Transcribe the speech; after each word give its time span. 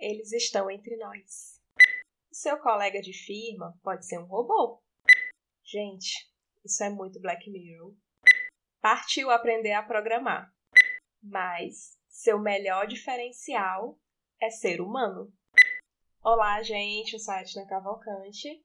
Eles 0.00 0.32
estão 0.32 0.70
entre 0.70 0.96
nós. 0.96 1.60
Seu 2.32 2.58
colega 2.58 3.02
de 3.02 3.12
firma 3.12 3.78
pode 3.82 4.06
ser 4.06 4.18
um 4.18 4.24
robô. 4.24 4.82
Gente, 5.62 6.26
isso 6.64 6.82
é 6.82 6.88
muito 6.88 7.20
Black 7.20 7.50
Mirror. 7.50 7.94
Partiu 8.80 9.30
aprender 9.30 9.72
a 9.72 9.82
programar. 9.82 10.50
Mas 11.22 11.98
seu 12.08 12.38
melhor 12.38 12.86
diferencial 12.86 14.00
é 14.40 14.48
ser 14.48 14.80
humano. 14.80 15.30
Olá, 16.24 16.62
gente, 16.62 17.12
eu 17.12 17.18
sou 17.18 17.34
a 17.34 17.42
Etna 17.42 17.66
Cavalcante. 17.68 18.64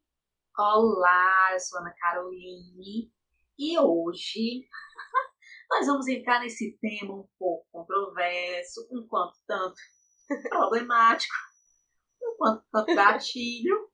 Olá, 0.57 1.49
eu 1.51 1.59
sou 1.59 1.79
a 1.79 1.81
Ana 1.81 1.93
Caroline. 1.99 3.11
E 3.59 3.77
hoje 3.77 4.69
nós 5.69 5.85
vamos 5.85 6.07
entrar 6.07 6.39
nesse 6.39 6.77
tema 6.77 7.13
um 7.13 7.27
pouco 7.37 7.67
controverso, 7.73 8.87
um 8.89 9.05
quanto 9.05 9.37
tanto 9.45 9.75
problemático, 10.49 11.33
um 12.21 12.37
quanto 12.37 12.65
tanto 12.71 12.95
gatilho. 12.95 13.89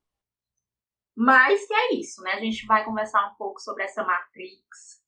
Mas 1.14 1.66
que 1.66 1.74
é 1.74 1.94
isso, 1.94 2.22
né? 2.22 2.32
A 2.32 2.40
gente 2.40 2.66
vai 2.66 2.84
conversar 2.84 3.30
um 3.30 3.34
pouco 3.36 3.60
sobre 3.60 3.84
essa 3.84 4.02
Matrix, 4.02 5.02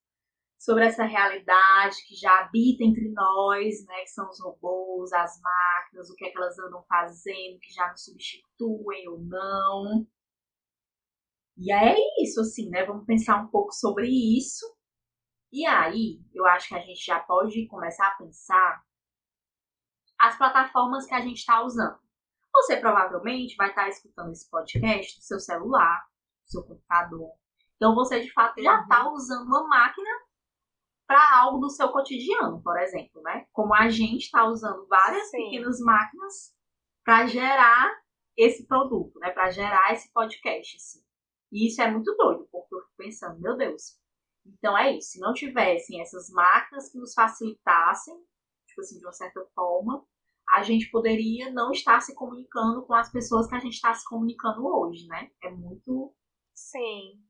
sobre 0.59 0.85
essa 0.85 1.05
realidade 1.05 1.97
que 2.07 2.15
já 2.15 2.41
habita 2.41 2.85
entre 2.85 3.11
nós, 3.11 3.85
né? 3.87 4.01
Que 4.01 4.09
são 4.09 4.29
os 4.29 4.41
robôs, 4.41 5.13
as 5.13 5.41
máquinas, 5.41 6.11
o 6.11 6.15
que 6.15 6.27
é 6.27 6.31
que 6.31 6.37
elas 6.37 6.59
andam 6.59 6.85
fazendo, 6.89 7.59
que 7.59 7.73
já 7.73 7.91
nos 7.91 8.05
substituem 8.05 9.09
ou 9.09 9.19
não. 9.21 10.07
E 11.57 11.73
é 11.73 11.97
isso, 12.23 12.41
assim, 12.41 12.69
né? 12.69 12.85
Vamos 12.85 13.07
pensar 13.07 13.43
um 13.43 13.49
pouco 13.49 13.73
sobre 13.73 14.09
isso. 14.09 14.67
E 15.53 15.65
aí, 15.65 16.21
eu 16.35 16.45
acho 16.47 16.69
que 16.69 16.75
a 16.75 16.81
gente 16.81 17.05
já 17.05 17.21
pode 17.21 17.67
começar 17.69 18.09
a 18.09 18.17
pensar 18.17 18.85
as 20.25 20.39
plataformas 20.39 21.07
que 21.07 21.15
a 21.15 21.21
gente 21.21 21.39
está 21.39 21.63
usando. 21.63 21.99
Você 22.53 22.77
provavelmente 22.77 23.57
vai 23.57 23.69
estar 23.69 23.83
tá 23.83 23.89
escutando 23.89 24.33
esse 24.33 24.49
podcast 24.49 25.19
do 25.19 25.23
seu 25.23 25.39
celular, 25.39 26.05
do 26.45 26.51
seu 26.51 26.63
computador. 26.63 27.33
Então 27.77 27.95
você 27.95 28.21
de 28.21 28.33
fato 28.33 28.63
já 28.63 28.81
está 28.81 29.07
uhum. 29.07 29.15
usando 29.15 29.47
uma 29.47 29.67
máquina 29.67 30.11
para 31.07 31.41
algo 31.41 31.59
do 31.59 31.69
seu 31.69 31.91
cotidiano, 31.91 32.63
por 32.63 32.79
exemplo, 32.79 33.21
né? 33.23 33.47
Como 33.53 33.75
a 33.75 33.91
gente 33.91 34.23
está 34.23 34.47
usando 34.47 34.87
várias 34.87 35.31
Sim. 35.31 35.45
pequenas 35.45 35.79
máquinas 35.81 36.55
para 37.05 37.27
gerar 37.27 37.93
esse 38.37 38.67
produto, 38.67 39.19
né? 39.19 39.31
Para 39.31 39.51
gerar 39.51 39.93
esse 39.93 40.11
podcast, 40.13 40.77
assim. 40.77 41.05
E 41.53 41.69
isso 41.69 41.83
é 41.83 41.91
muito 41.91 42.15
doido, 42.17 42.49
porque 42.51 42.75
eu 42.75 42.81
fico 42.81 42.95
pensando, 42.97 43.41
meu 43.41 43.57
Deus. 43.57 43.99
Então 44.47 44.77
é 44.77 44.97
isso. 44.97 45.11
Se 45.11 45.21
não 45.21 45.35
tivessem 45.35 46.01
essas 46.01 46.31
máquinas 46.31 46.91
que 46.91 46.99
nos 46.99 47.13
facilitassem, 47.13 48.15
tipo 48.67 48.81
assim, 48.81 48.99
de 48.99 49.05
uma 49.05 49.13
certa 49.13 49.45
forma, 49.55 50.05
a 50.57 50.63
gente 50.63 50.91
poderia 50.91 51.51
não 51.53 51.71
estar 51.73 52.01
se 52.01 52.15
comunicando 52.15 52.87
com 52.87 52.95
as 52.95 53.11
pessoas 53.11 53.47
que 53.49 53.55
a 53.55 53.61
gente 53.61 53.75
está 53.75 53.93
se 53.95 54.05
comunicando 54.09 54.67
hoje, 54.67 55.07
né? 55.07 55.31
É 55.43 55.51
muito. 55.51 56.15
Sim. 56.55 57.23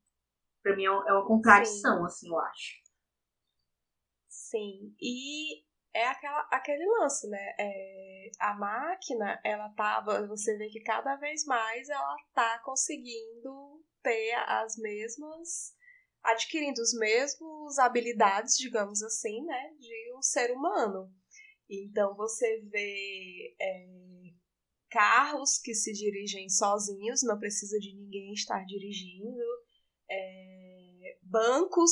Pra 0.63 0.77
mim 0.77 0.85
é 0.85 0.91
uma 0.91 1.27
contradição, 1.27 1.99
Sim. 2.01 2.05
assim, 2.05 2.29
eu 2.29 2.39
acho. 2.41 2.85
Sim. 4.29 4.95
E 5.01 5.65
é 5.95 6.07
aquela, 6.09 6.41
aquele 6.53 6.87
lance, 6.99 7.29
né? 7.29 7.55
É, 7.59 8.31
a 8.41 8.55
máquina, 8.55 9.41
ela 9.45 9.69
tava. 9.71 10.27
Você 10.27 10.57
vê 10.57 10.69
que 10.69 10.81
cada 10.83 11.17
vez 11.17 11.45
mais 11.45 11.89
ela 11.89 12.17
tá 12.35 12.59
conseguindo 12.65 13.83
ter 14.03 14.35
as 14.47 14.77
mesmas. 14.77 15.75
adquirindo 16.23 16.81
os 16.81 16.95
mesmos 16.99 17.79
habilidades, 17.79 18.57
digamos 18.57 19.03
assim, 19.03 19.45
né? 19.45 19.75
De 19.79 20.15
um 20.17 20.23
ser 20.23 20.51
humano. 20.53 21.13
Então 21.69 22.15
você 22.15 22.61
vê 22.63 23.57
é, 23.61 23.87
carros 24.91 25.59
que 25.59 25.75
se 25.75 25.93
dirigem 25.93 26.49
sozinhos, 26.49 27.23
não 27.23 27.39
precisa 27.39 27.79
de 27.79 27.95
ninguém 27.95 28.33
estar 28.33 28.65
dirigindo, 28.65 29.45
é, 30.11 31.19
bancos 31.23 31.91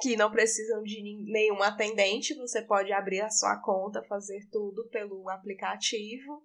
que 0.00 0.16
não 0.16 0.30
precisam 0.30 0.82
de 0.82 1.02
nenhum 1.30 1.62
atendente, 1.62 2.34
você 2.34 2.62
pode 2.62 2.92
abrir 2.92 3.20
a 3.20 3.30
sua 3.30 3.60
conta, 3.60 4.02
fazer 4.04 4.48
tudo 4.50 4.88
pelo 4.88 5.28
aplicativo. 5.28 6.42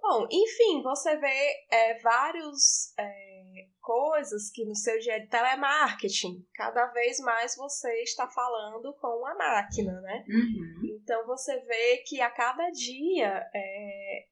Bom, 0.00 0.26
enfim, 0.30 0.82
você 0.82 1.16
vê 1.16 1.66
é, 1.70 1.98
vários 2.00 2.96
é, 2.98 3.66
coisas 3.80 4.50
que 4.50 4.64
no 4.64 4.74
seu 4.74 4.98
dia 4.98 5.20
de 5.20 5.28
telemarketing, 5.28 6.46
cada 6.54 6.86
vez 6.86 7.18
mais 7.20 7.56
você 7.56 8.02
está 8.02 8.26
falando 8.28 8.94
com 8.94 9.26
a 9.26 9.34
máquina, 9.34 10.00
né? 10.00 10.24
Uhum. 10.28 10.87
Então 11.08 11.26
você 11.26 11.58
vê 11.60 12.04
que 12.06 12.20
a 12.20 12.30
cada 12.30 12.68
dia 12.68 13.48
é, 13.54 14.26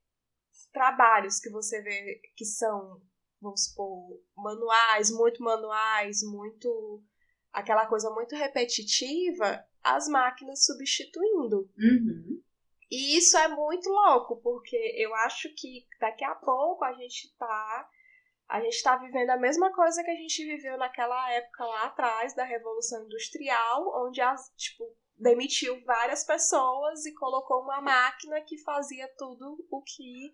trabalhos 0.70 1.40
que 1.40 1.48
você 1.48 1.80
vê 1.80 2.20
que 2.36 2.44
são, 2.44 3.00
vamos 3.40 3.64
supor, 3.64 4.20
manuais, 4.36 5.10
muito 5.10 5.42
manuais, 5.42 6.18
muito 6.22 7.02
aquela 7.50 7.86
coisa 7.86 8.10
muito 8.10 8.36
repetitiva, 8.36 9.66
as 9.82 10.06
máquinas 10.06 10.66
substituindo. 10.66 11.66
Uhum. 11.78 12.42
E 12.90 13.16
isso 13.16 13.38
é 13.38 13.48
muito 13.48 13.88
louco, 13.88 14.36
porque 14.42 14.76
eu 14.98 15.14
acho 15.14 15.48
que 15.56 15.86
daqui 15.98 16.26
a 16.26 16.34
pouco 16.34 16.84
a 16.84 16.92
gente 16.92 17.34
tá. 17.38 17.88
A 18.50 18.60
gente 18.60 18.74
está 18.74 18.96
vivendo 18.98 19.30
a 19.30 19.38
mesma 19.38 19.72
coisa 19.72 20.04
que 20.04 20.10
a 20.10 20.14
gente 20.14 20.44
viveu 20.44 20.76
naquela 20.76 21.32
época 21.32 21.64
lá 21.64 21.84
atrás 21.86 22.34
da 22.36 22.44
Revolução 22.44 23.02
Industrial, 23.06 24.06
onde 24.06 24.20
as, 24.20 24.52
tipo, 24.56 24.84
demitiu 25.18 25.82
várias 25.84 26.24
pessoas 26.24 27.06
e 27.06 27.14
colocou 27.14 27.62
uma 27.62 27.80
máquina 27.80 28.40
que 28.42 28.58
fazia 28.62 29.08
tudo 29.16 29.64
o 29.70 29.82
que 29.82 30.32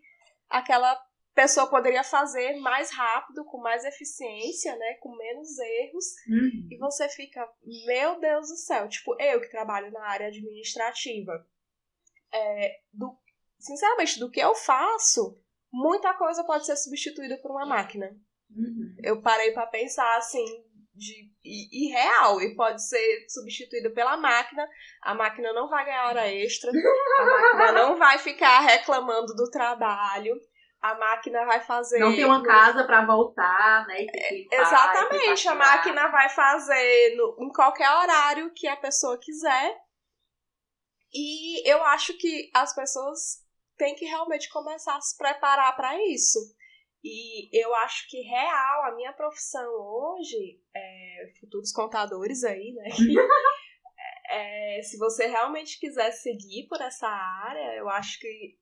aquela 0.48 0.97
pessoa 1.34 1.69
poderia 1.69 2.04
fazer 2.04 2.56
mais 2.56 2.91
rápido, 2.93 3.44
com 3.47 3.59
mais 3.59 3.84
eficiência, 3.84 4.76
né, 4.76 4.94
com 4.94 5.16
menos 5.16 5.59
erros, 5.59 6.04
uhum. 6.28 6.69
e 6.70 6.76
você 6.78 7.09
fica, 7.09 7.48
meu 7.87 8.20
Deus 8.20 8.48
do 8.48 8.56
céu, 8.56 8.88
tipo, 8.88 9.16
eu 9.20 9.41
que 9.41 9.50
trabalho 9.50 9.91
na 9.91 10.04
área 10.06 10.26
administrativa, 10.26 11.32
é, 12.32 12.81
do, 12.93 13.16
sinceramente, 13.59 14.19
do 14.19 14.31
que 14.31 14.41
eu 14.41 14.54
faço, 14.54 15.41
muita 15.72 16.12
coisa 16.14 16.44
pode 16.44 16.66
ser 16.66 16.76
substituída 16.76 17.38
por 17.38 17.50
uma 17.50 17.66
máquina. 17.66 18.14
Uhum. 18.50 18.94
Eu 19.03 19.22
parei 19.22 19.53
para 19.53 19.66
pensar 19.66 20.19
assim, 20.19 20.44
de 20.95 21.31
irreal 21.45 22.41
e 22.41 22.55
pode 22.55 22.87
ser 22.87 23.27
substituída 23.29 23.91
pela 23.91 24.17
máquina. 24.17 24.69
A 25.03 25.15
máquina 25.15 25.53
não 25.53 25.69
vai 25.69 25.85
ganhar 25.85 26.09
hora 26.09 26.29
extra, 26.29 26.71
a 26.71 27.25
máquina 27.25 27.73
não 27.73 27.97
vai 27.97 28.19
ficar 28.19 28.61
reclamando 28.61 29.35
do 29.35 29.51
trabalho. 29.51 30.35
A 30.81 30.97
máquina 30.97 31.45
vai 31.47 31.61
fazer. 31.61 32.01
Não 32.01 32.15
tem 32.15 32.25
uma 32.25 32.43
casa 32.43 32.85
para 32.85 33.07
voltar, 33.07 33.87
né? 33.87 34.05
Exatamente, 34.51 35.47
a 35.47 35.55
máquina 35.55 36.09
vai 36.09 36.29
fazer 36.29 37.15
no, 37.17 37.37
em 37.39 37.53
qualquer 37.53 37.89
horário 37.89 38.53
que 38.53 38.67
a 38.67 38.77
pessoa 38.77 39.17
quiser. 39.17 39.81
E 41.15 41.71
eu 41.71 41.85
acho 41.85 42.19
que 42.19 42.51
as 42.53 42.75
pessoas 42.75 43.45
têm 43.77 43.95
que 43.95 44.07
realmente 44.07 44.51
começar 44.51 44.97
a 44.97 45.01
se 45.01 45.17
preparar 45.17 45.77
para 45.77 45.97
isso. 46.09 46.39
E 47.05 47.49
eu 47.53 47.75
acho 47.77 48.09
que 48.09 48.21
real, 48.21 48.85
a 48.85 48.95
minha 48.95 49.13
profissão 49.13 49.69
hoje, 49.69 50.61
é, 50.75 51.33
futuros 51.41 51.73
contadores 51.73 52.45
aí, 52.45 52.73
né? 52.73 52.85
é, 54.31 54.83
se 54.83 54.97
você 54.99 55.27
realmente 55.27 55.81
quiser 55.81 56.12
seguir 56.12 56.69
por 56.69 56.81
essa 56.81 57.09
área, 57.09 57.75
eu 57.77 57.89
acho 57.89 58.21
que 58.21 58.57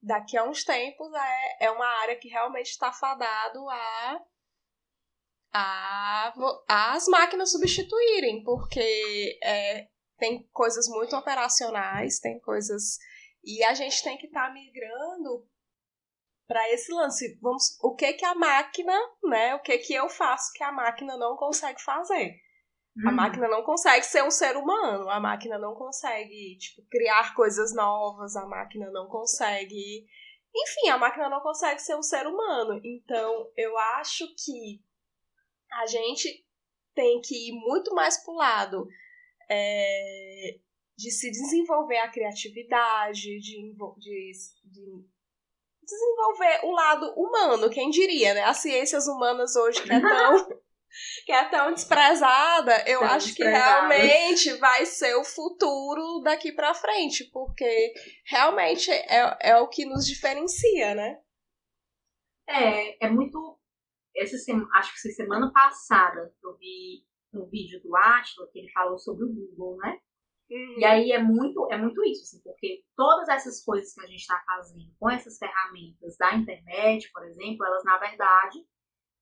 daqui 0.00 0.36
a 0.36 0.44
uns 0.44 0.62
tempos 0.62 1.12
é, 1.12 1.66
é 1.66 1.70
uma 1.70 1.86
área 2.02 2.16
que 2.16 2.28
realmente 2.28 2.70
está 2.70 2.92
fadado 2.92 3.68
a, 3.68 4.20
a 5.52 6.32
as 6.68 7.08
máquinas 7.08 7.50
substituírem, 7.50 8.44
porque 8.44 9.38
é, 9.42 9.88
tem 10.16 10.48
coisas 10.52 10.86
muito 10.88 11.16
operacionais, 11.16 12.20
tem 12.20 12.38
coisas. 12.38 12.98
E 13.42 13.64
a 13.64 13.74
gente 13.74 14.02
tem 14.04 14.16
que 14.16 14.26
estar 14.26 14.46
tá 14.46 14.52
migrando 14.52 15.49
para 16.50 16.68
esse 16.72 16.92
lance. 16.92 17.38
Vamos, 17.40 17.78
o 17.80 17.94
que 17.94 18.12
que 18.14 18.24
a 18.24 18.34
máquina, 18.34 18.92
né? 19.22 19.54
O 19.54 19.60
que 19.60 19.78
que 19.78 19.94
eu 19.94 20.08
faço 20.08 20.52
que 20.52 20.64
a 20.64 20.72
máquina 20.72 21.16
não 21.16 21.36
consegue 21.36 21.80
fazer? 21.80 22.40
A 23.06 23.08
uhum. 23.08 23.14
máquina 23.14 23.46
não 23.46 23.62
consegue 23.62 24.04
ser 24.04 24.24
um 24.24 24.32
ser 24.32 24.56
humano, 24.56 25.08
a 25.08 25.20
máquina 25.20 25.56
não 25.60 25.76
consegue, 25.76 26.58
tipo, 26.58 26.82
criar 26.90 27.36
coisas 27.36 27.72
novas, 27.72 28.34
a 28.34 28.44
máquina 28.46 28.90
não 28.90 29.06
consegue. 29.06 30.04
Enfim, 30.52 30.88
a 30.88 30.98
máquina 30.98 31.28
não 31.28 31.40
consegue 31.40 31.80
ser 31.80 31.94
um 31.94 32.02
ser 32.02 32.26
humano. 32.26 32.80
Então, 32.84 33.48
eu 33.56 33.78
acho 33.78 34.26
que 34.34 34.82
a 35.72 35.86
gente 35.86 36.44
tem 36.96 37.20
que 37.20 37.50
ir 37.50 37.52
muito 37.52 37.94
mais 37.94 38.24
pro 38.24 38.34
lado 38.34 38.88
é, 39.48 40.58
de 40.98 41.12
se 41.12 41.30
desenvolver 41.30 41.98
a 41.98 42.10
criatividade, 42.10 43.38
de, 43.38 43.38
de, 43.38 44.32
de, 44.64 45.06
desenvolver 45.90 46.60
o 46.64 46.72
lado 46.72 47.12
humano, 47.16 47.70
quem 47.70 47.90
diria, 47.90 48.34
né? 48.34 48.42
As 48.44 48.58
ciências 48.58 49.06
humanas 49.06 49.56
hoje 49.56 49.82
que 49.82 49.92
é 49.92 50.00
tão, 50.00 50.48
que 51.26 51.32
é 51.32 51.44
tão 51.46 51.72
desprezada, 51.72 52.88
eu 52.88 53.00
tão 53.00 53.08
acho 53.08 53.26
desprezada. 53.28 53.88
que 53.88 53.96
realmente 53.96 54.52
vai 54.58 54.86
ser 54.86 55.14
o 55.16 55.24
futuro 55.24 56.20
daqui 56.22 56.52
para 56.52 56.74
frente, 56.74 57.24
porque 57.32 57.92
realmente 58.26 58.90
é, 58.90 59.36
é 59.40 59.56
o 59.58 59.68
que 59.68 59.84
nos 59.84 60.06
diferencia, 60.06 60.94
né? 60.94 61.18
É, 62.48 63.06
é 63.06 63.10
muito. 63.10 63.58
Essa 64.16 64.36
semana, 64.38 64.68
acho 64.74 64.92
que 64.92 65.00
foi 65.00 65.12
semana 65.12 65.52
passada 65.52 66.34
eu 66.42 66.56
vi 66.58 67.04
um 67.32 67.48
vídeo 67.48 67.80
do 67.80 67.96
Atila 67.96 68.48
que 68.52 68.58
ele 68.58 68.72
falou 68.72 68.98
sobre 68.98 69.24
o 69.24 69.32
Google, 69.32 69.76
né? 69.78 70.00
Uhum. 70.50 70.78
E 70.78 70.84
aí 70.84 71.12
é 71.12 71.22
muito, 71.22 71.68
é 71.70 71.78
muito 71.78 72.02
isso, 72.04 72.24
assim, 72.24 72.42
porque 72.42 72.82
todas 72.96 73.28
essas 73.28 73.62
coisas 73.64 73.94
que 73.94 74.00
a 74.00 74.06
gente 74.06 74.20
está 74.20 74.42
fazendo 74.44 74.92
com 74.98 75.08
essas 75.08 75.38
ferramentas 75.38 76.16
da 76.18 76.34
internet, 76.34 77.10
por 77.12 77.24
exemplo, 77.24 77.64
elas 77.64 77.84
na 77.84 77.98
verdade 77.98 78.58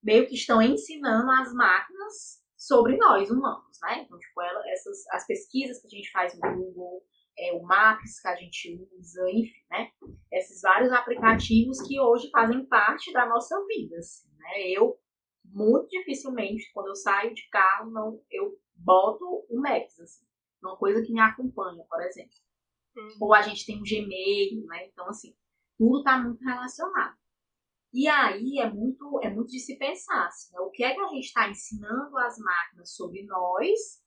meio 0.02 0.26
que 0.26 0.34
estão 0.34 0.62
ensinando 0.62 1.30
as 1.30 1.52
máquinas 1.52 2.42
sobre 2.56 2.96
nós 2.96 3.30
humanos, 3.30 3.78
né? 3.82 4.02
Então, 4.02 4.18
tipo, 4.18 4.40
ela, 4.40 4.62
essas, 4.70 5.06
as 5.12 5.26
pesquisas 5.26 5.80
que 5.80 5.86
a 5.86 5.90
gente 5.90 6.10
faz 6.10 6.34
no 6.34 6.40
Google, 6.56 7.02
é, 7.38 7.52
o 7.52 7.62
Maps 7.62 8.20
que 8.20 8.28
a 8.28 8.34
gente 8.34 8.88
usa, 8.98 9.30
enfim, 9.30 9.64
né? 9.70 9.90
Esses 10.32 10.60
vários 10.62 10.92
aplicativos 10.92 11.80
que 11.86 12.00
hoje 12.00 12.30
fazem 12.30 12.66
parte 12.66 13.12
da 13.12 13.26
nossa 13.26 13.56
vida, 13.66 13.96
assim, 13.98 14.28
né? 14.38 14.70
Eu, 14.70 14.98
muito 15.44 15.88
dificilmente, 15.88 16.70
quando 16.72 16.88
eu 16.88 16.96
saio 16.96 17.34
de 17.34 17.48
carro, 17.48 17.90
não, 17.90 18.20
eu 18.30 18.58
boto 18.74 19.24
o 19.48 19.60
Maps, 19.60 19.98
assim, 20.00 20.26
uma 20.62 20.76
coisa 20.76 21.02
que 21.02 21.12
me 21.12 21.20
acompanha, 21.20 21.84
por 21.88 22.00
exemplo. 22.02 22.36
Uhum. 22.96 23.16
Ou 23.20 23.34
a 23.34 23.42
gente 23.42 23.64
tem 23.64 23.78
um 23.78 23.82
Gmail, 23.82 24.66
né? 24.66 24.86
Então, 24.86 25.08
assim, 25.08 25.34
tudo 25.78 25.98
está 25.98 26.18
muito 26.18 26.42
relacionado. 26.44 27.16
E 27.92 28.06
aí 28.06 28.58
é 28.58 28.70
muito, 28.70 29.20
é 29.22 29.30
muito 29.30 29.50
de 29.50 29.60
se 29.60 29.78
pensar, 29.78 30.26
assim, 30.26 30.52
né? 30.52 30.60
o 30.60 30.70
que 30.70 30.84
é 30.84 30.94
que 30.94 31.00
a 31.00 31.08
gente 31.08 31.24
está 31.24 31.48
ensinando 31.48 32.18
as 32.18 32.38
máquinas 32.38 32.94
sobre 32.94 33.24
nós 33.24 34.02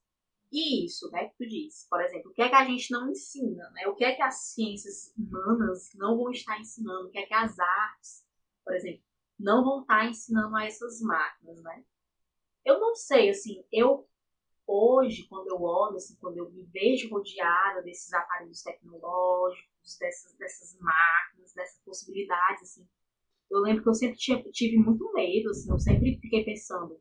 e 0.51 0.86
isso, 0.86 1.09
né, 1.12 1.30
que 1.30 1.38
tu 1.38 1.50
disse. 1.50 1.88
Por 1.89 2.01
exemplo, 2.01 2.30
o 2.30 2.33
que 2.33 2.42
é 2.42 2.50
que 2.50 2.56
a 2.56 2.65
gente 2.65 2.92
não 2.92 3.09
ensina, 3.09 3.69
né? 3.71 3.88
O 3.88 3.95
que 3.95 4.04
é 4.04 4.13
que 4.13 4.21
as 4.21 4.51
ciências 4.54 5.13
humanas 5.18 5.89
não 5.95 6.18
vão 6.18 6.30
estar 6.30 6.59
ensinando, 6.59 7.07
o 7.07 7.09
que 7.09 7.19
é 7.19 7.25
que 7.25 7.33
as 7.33 7.57
artes, 7.57 8.25
por 8.63 8.75
exemplo, 8.75 9.01
não 9.39 9.63
vão 9.63 9.81
estar 9.81 10.06
ensinando 10.06 10.56
a 10.56 10.65
essas 10.65 11.00
máquinas, 11.01 11.63
né? 11.63 11.83
Eu 12.65 12.80
não 12.80 12.94
sei, 12.94 13.30
assim, 13.30 13.63
eu 13.71 14.07
hoje, 14.71 15.27
quando 15.27 15.50
eu 15.50 15.62
olho, 15.62 15.97
assim, 15.97 16.15
quando 16.19 16.38
eu 16.38 16.50
me 16.50 16.63
vejo 16.63 17.09
rodeada 17.09 17.81
desses 17.81 18.13
aparelhos 18.13 18.63
tecnológicos, 18.63 19.97
dessas, 20.00 20.33
dessas 20.38 20.79
máquinas, 20.79 21.53
dessas 21.53 21.81
possibilidades, 21.83 22.63
assim, 22.63 22.88
eu 23.50 23.59
lembro 23.59 23.83
que 23.83 23.89
eu 23.89 23.94
sempre 23.94 24.18
tive, 24.51 24.77
muito 24.77 25.12
medo, 25.13 25.50
assim, 25.50 25.69
eu 25.69 25.77
sempre 25.77 26.18
fiquei 26.21 26.45
pensando, 26.45 26.97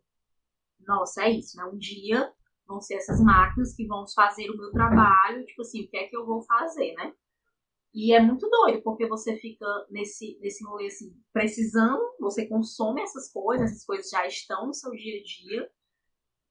nossa, 0.80 1.22
é 1.24 1.30
isso, 1.30 1.56
né? 1.56 1.64
Um 1.64 1.78
dia 1.78 2.32
vão 2.66 2.80
ser 2.80 2.94
essas 2.94 3.20
máquinas 3.20 3.74
que 3.74 3.86
vão 3.86 4.04
fazer 4.08 4.50
o 4.50 4.56
meu 4.56 4.72
trabalho, 4.72 5.44
tipo 5.46 5.62
assim, 5.62 5.84
o 5.84 5.88
que 5.88 5.96
é 5.96 6.08
que 6.08 6.16
eu 6.16 6.26
vou 6.26 6.42
fazer, 6.42 6.92
né? 6.94 7.14
E 7.94 8.12
é 8.12 8.20
muito 8.20 8.48
doido, 8.48 8.82
porque 8.82 9.06
você 9.06 9.36
fica 9.36 9.66
nesse, 9.90 10.38
nesse 10.40 10.64
rolê 10.64 10.86
assim, 10.86 11.12
precisando, 11.32 12.00
você 12.20 12.46
consome 12.46 13.02
essas 13.02 13.32
coisas, 13.32 13.70
essas 13.70 13.84
coisas 13.84 14.08
já 14.08 14.26
estão 14.26 14.66
no 14.66 14.74
seu 14.74 14.92
dia 14.92 15.20
a 15.20 15.22
dia, 15.22 15.70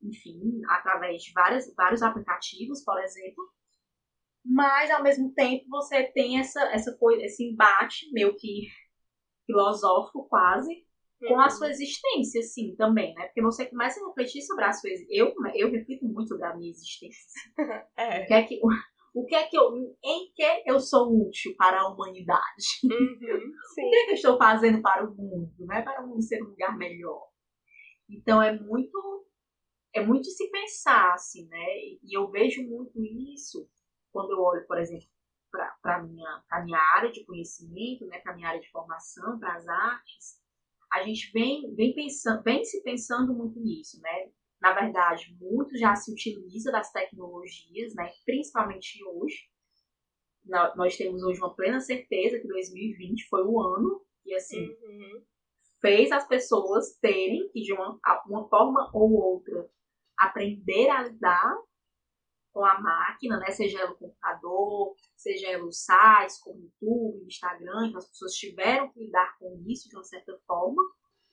enfim, 0.02 0.62
através 0.70 1.24
de 1.24 1.32
várias, 1.34 1.74
vários 1.76 2.02
aplicativos, 2.02 2.84
por 2.84 3.00
exemplo. 3.02 3.44
Mas 4.46 4.90
ao 4.92 5.04
mesmo 5.04 5.34
tempo 5.34 5.66
você 5.70 6.04
tem 6.12 6.40
essa, 6.40 6.62
essa 6.74 6.96
coisa, 6.98 7.24
esse 7.24 7.44
embate 7.44 8.12
meio 8.12 8.36
que 8.36 8.68
filosófico 9.46 10.28
quase, 10.30 10.86
com 11.28 11.40
a 11.40 11.44
uhum. 11.44 11.50
sua 11.50 11.70
existência, 11.70 12.42
sim, 12.44 12.76
também, 12.76 13.14
né? 13.14 13.26
Porque 13.26 13.42
você 13.42 13.66
começa 13.66 14.00
a 14.00 14.08
refletir 14.08 14.42
sobre 14.42 14.64
a 14.64 14.72
sua 14.72 14.90
eu 15.10 15.34
Eu 15.54 15.72
reflito 15.72 16.06
muito 16.06 16.30
sobre 16.30 16.46
a 16.46 16.56
minha 16.56 16.70
existência. 16.70 17.42
é. 17.98 18.24
O 18.24 18.28
que 18.28 18.34
é 18.34 18.44
que, 18.44 18.60
o 19.14 19.26
que 19.26 19.36
é 19.36 19.48
que 19.48 19.58
eu, 19.58 19.76
em 20.04 20.32
que 20.34 20.64
eu 20.66 20.80
sou 20.80 21.28
útil 21.28 21.54
para 21.58 21.82
a 21.82 21.90
humanidade? 21.90 22.40
Uhum, 22.86 23.18
o 23.86 23.90
que 23.90 23.96
é 23.96 24.06
que 24.06 24.12
eu 24.12 24.16
estou 24.16 24.38
fazendo 24.38 24.82
para 24.82 25.06
o 25.06 25.14
mundo, 25.14 25.54
né? 25.60 25.82
Para 25.82 26.06
o 26.06 26.08
mundo 26.08 26.22
ser 26.22 26.42
um 26.42 26.50
lugar 26.50 26.78
melhor. 26.78 27.28
Então 28.10 28.42
é 28.42 28.58
muito, 28.58 29.28
é 29.94 30.06
muito 30.06 30.24
de 30.24 30.32
se 30.32 30.50
pensar, 30.50 31.14
assim, 31.14 31.48
né? 31.48 31.66
E 32.04 32.16
eu 32.16 32.30
vejo 32.30 32.64
muito 32.64 33.04
isso 33.04 33.70
quando 34.12 34.32
eu 34.32 34.40
olho, 34.40 34.66
por 34.68 34.78
exemplo, 34.80 35.08
para 35.52 35.96
a 35.96 36.04
minha, 36.04 36.44
minha 36.64 36.80
área 36.96 37.12
de 37.12 37.26
conhecimento, 37.26 38.06
né, 38.06 38.20
para 38.20 38.34
a 38.34 38.36
minha 38.36 38.50
área 38.50 38.62
de 38.62 38.70
formação, 38.70 39.40
para 39.40 39.56
as 39.56 39.68
artes, 39.68 40.40
a 40.92 41.04
gente 41.04 41.32
vem, 41.32 41.74
vem, 41.76 41.94
pensando, 41.94 42.44
vem 42.44 42.64
se 42.64 42.82
pensando 42.84 43.34
muito 43.34 43.60
nisso, 43.60 44.00
né? 44.02 44.32
Na 44.62 44.74
verdade, 44.74 45.36
muito 45.40 45.78
já 45.78 45.96
se 45.96 46.12
utiliza 46.12 46.72
das 46.72 46.92
tecnologias, 46.92 47.94
né, 47.96 48.12
principalmente 48.26 49.04
hoje. 49.06 49.50
Nós 50.76 50.98
temos 50.98 51.22
hoje 51.24 51.40
uma 51.40 51.56
plena 51.56 51.80
certeza 51.80 52.40
que 52.40 52.48
2020 52.48 53.28
foi 53.28 53.44
o 53.44 53.60
ano 53.62 54.04
e, 54.26 54.34
assim, 54.34 54.68
uhum. 54.68 55.24
fez 55.80 56.12
as 56.12 56.28
pessoas 56.28 56.98
terem 57.00 57.50
que, 57.52 57.62
de 57.62 57.74
uma, 57.74 58.00
uma 58.28 58.50
forma 58.50 58.90
ou 58.94 59.12
outra, 59.12 59.70
aprender 60.20 60.90
a 60.90 61.04
lidar 61.04 61.56
com 62.52 62.66
a 62.66 62.80
máquina, 62.80 63.38
né? 63.38 63.52
Seja 63.52 63.80
ela 63.80 63.92
o 63.92 63.98
computador, 63.98 64.96
seja 65.16 65.48
ela 65.48 65.66
os 65.66 65.84
sites, 65.84 66.40
como 66.40 66.60
o 66.60 66.64
YouTube, 66.64 67.24
o 67.24 67.28
Instagram, 67.28 67.88
então 67.88 67.98
as 68.00 68.10
pessoas 68.10 68.34
tiveram 68.34 68.92
que 68.92 69.00
lidar 69.00 69.38
com 69.38 69.64
isso 69.68 69.88
de 69.88 69.96
uma 69.96 70.04
certa 70.04 70.38
forma. 70.46 70.82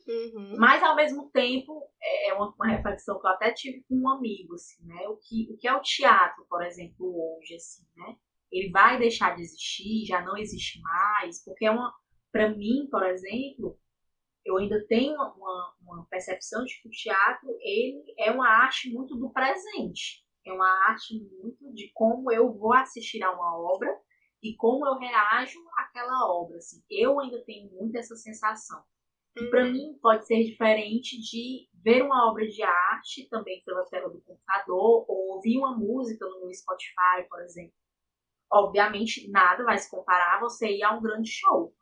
Uhum. 0.07 0.57
Mas 0.57 0.83
ao 0.83 0.95
mesmo 0.95 1.31
tempo, 1.31 1.83
é, 2.01 2.31
é 2.31 2.35
uma, 2.35 2.55
uma, 2.55 2.69
reflexão 2.69 3.19
que 3.19 3.27
eu 3.27 3.31
até 3.31 3.53
tive 3.53 3.83
com 3.89 3.97
um 3.97 4.09
amigo, 4.09 4.55
assim, 4.55 4.85
né? 4.85 5.09
O 5.09 5.17
que, 5.17 5.49
o 5.51 5.57
que 5.57 5.67
é 5.67 5.75
o 5.75 5.83
teatro, 5.83 6.47
por 6.49 6.63
exemplo, 6.63 7.39
hoje, 7.39 7.57
assim, 7.57 7.85
né? 7.97 8.17
Ele 8.53 8.71
vai 8.71 8.99
deixar 8.99 9.35
de 9.35 9.43
existir, 9.43 10.07
já 10.07 10.23
não 10.23 10.37
existe 10.37 10.81
mais, 10.81 11.43
porque 11.45 11.67
é 11.67 11.71
uma, 11.71 11.93
para 12.31 12.55
mim, 12.55 12.87
por 12.89 13.05
exemplo, 13.05 13.77
eu 14.47 14.57
ainda 14.57 14.83
tenho 14.87 15.15
uma, 15.15 15.75
uma 15.81 16.07
percepção 16.07 16.65
de 16.65 16.81
que 16.81 16.89
o 16.89 16.91
teatro 16.91 17.49
ele 17.61 18.15
é 18.19 18.31
uma 18.31 18.49
arte 18.49 18.91
muito 18.93 19.17
do 19.17 19.31
presente 19.31 20.27
é 20.51 20.53
uma 20.53 20.89
arte 20.89 21.15
muito 21.41 21.73
de 21.75 21.91
como 21.93 22.31
eu 22.31 22.53
vou 22.53 22.73
assistir 22.73 23.23
a 23.23 23.33
uma 23.33 23.59
obra 23.59 23.89
e 24.43 24.55
como 24.57 24.87
eu 24.87 24.97
reajo 24.97 25.59
àquela 25.77 26.31
obra. 26.31 26.57
Assim. 26.57 26.83
Eu 26.89 27.19
ainda 27.19 27.43
tenho 27.45 27.71
muito 27.73 27.97
essa 27.97 28.15
sensação. 28.15 28.83
E 29.37 29.51
para 29.51 29.65
uhum. 29.65 29.73
mim 29.73 29.99
pode 30.01 30.27
ser 30.27 30.43
diferente 30.45 31.21
de 31.21 31.69
ver 31.85 32.03
uma 32.03 32.31
obra 32.31 32.47
de 32.47 32.63
arte 32.63 33.29
também 33.29 33.63
pela 33.65 33.85
tela 33.85 34.09
do 34.09 34.21
computador 34.23 35.05
ou 35.09 35.35
ouvir 35.35 35.59
uma 35.59 35.77
música 35.77 36.25
no 36.27 36.41
meu 36.41 36.55
Spotify, 36.55 37.29
por 37.29 37.43
exemplo. 37.43 37.75
Obviamente, 38.51 39.29
nada 39.31 39.65
vai 39.65 39.77
se 39.77 39.91
comparar 39.91 40.37
a 40.37 40.41
você 40.41 40.69
ir 40.69 40.83
a 40.83 40.97
um 40.97 41.03
grande 41.03 41.29
show. 41.29 41.75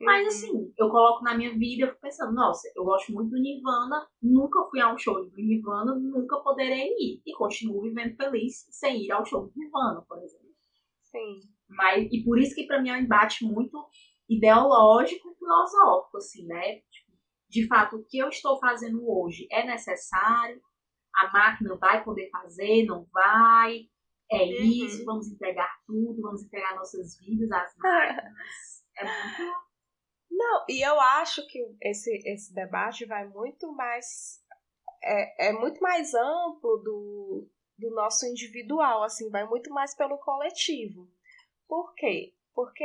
Mas 0.00 0.22
uhum. 0.22 0.28
assim, 0.28 0.74
eu 0.76 0.90
coloco 0.90 1.22
na 1.22 1.36
minha 1.36 1.56
vida, 1.56 1.84
eu 1.84 1.88
fico 1.88 2.00
pensando, 2.00 2.34
nossa, 2.34 2.70
eu 2.74 2.84
gosto 2.84 3.12
muito 3.12 3.30
do 3.30 3.40
Nirvana, 3.40 4.06
nunca 4.20 4.64
fui 4.70 4.80
a 4.80 4.92
um 4.92 4.98
show 4.98 5.24
do 5.24 5.36
Nirvana, 5.36 5.94
nunca 5.94 6.40
poderei 6.40 6.88
ir. 6.98 7.22
E 7.24 7.32
continuo 7.34 7.82
vivendo 7.82 8.16
feliz 8.16 8.66
sem 8.70 9.04
ir 9.04 9.12
ao 9.12 9.24
show 9.24 9.46
do 9.46 9.52
Nirvana, 9.54 10.02
por 10.08 10.18
exemplo. 10.18 10.48
Sim. 11.02 11.40
Mas, 11.68 12.08
e 12.12 12.24
por 12.24 12.38
isso 12.38 12.54
que 12.54 12.66
para 12.66 12.82
mim 12.82 12.90
é 12.90 12.94
um 12.94 13.02
embate 13.02 13.44
muito 13.44 13.86
ideológico 14.28 15.30
e 15.30 15.34
filosófico, 15.36 16.16
assim, 16.16 16.46
né? 16.46 16.80
Tipo, 16.90 17.12
de 17.48 17.66
fato, 17.68 17.96
o 17.96 18.04
que 18.04 18.18
eu 18.18 18.28
estou 18.28 18.58
fazendo 18.58 19.08
hoje 19.08 19.46
é 19.50 19.64
necessário, 19.64 20.60
a 21.14 21.32
máquina 21.32 21.76
vai 21.76 22.02
poder 22.02 22.28
fazer, 22.30 22.84
não 22.84 23.06
vai, 23.12 23.86
é 24.30 24.42
uhum. 24.42 24.86
isso, 24.86 25.04
vamos 25.04 25.28
entregar 25.28 25.70
tudo, 25.86 26.20
vamos 26.20 26.42
entregar 26.42 26.74
nossas 26.74 27.16
vidas 27.18 27.50
às 27.52 27.76
máquinas. 27.78 28.84
é 28.96 29.04
muito 29.04 29.64
não, 30.36 30.64
e 30.68 30.82
eu 30.82 30.98
acho 31.00 31.46
que 31.46 31.64
esse, 31.80 32.10
esse 32.26 32.52
debate 32.52 33.04
vai 33.04 33.24
muito 33.28 33.72
mais. 33.72 34.42
É, 35.02 35.48
é 35.48 35.52
muito 35.52 35.80
mais 35.80 36.12
amplo 36.12 36.78
do, 36.78 37.48
do 37.78 37.90
nosso 37.90 38.26
individual, 38.26 39.04
assim, 39.04 39.30
vai 39.30 39.46
muito 39.46 39.70
mais 39.70 39.94
pelo 39.94 40.18
coletivo. 40.18 41.08
Por 41.68 41.94
quê? 41.94 42.34
Porque 42.52 42.84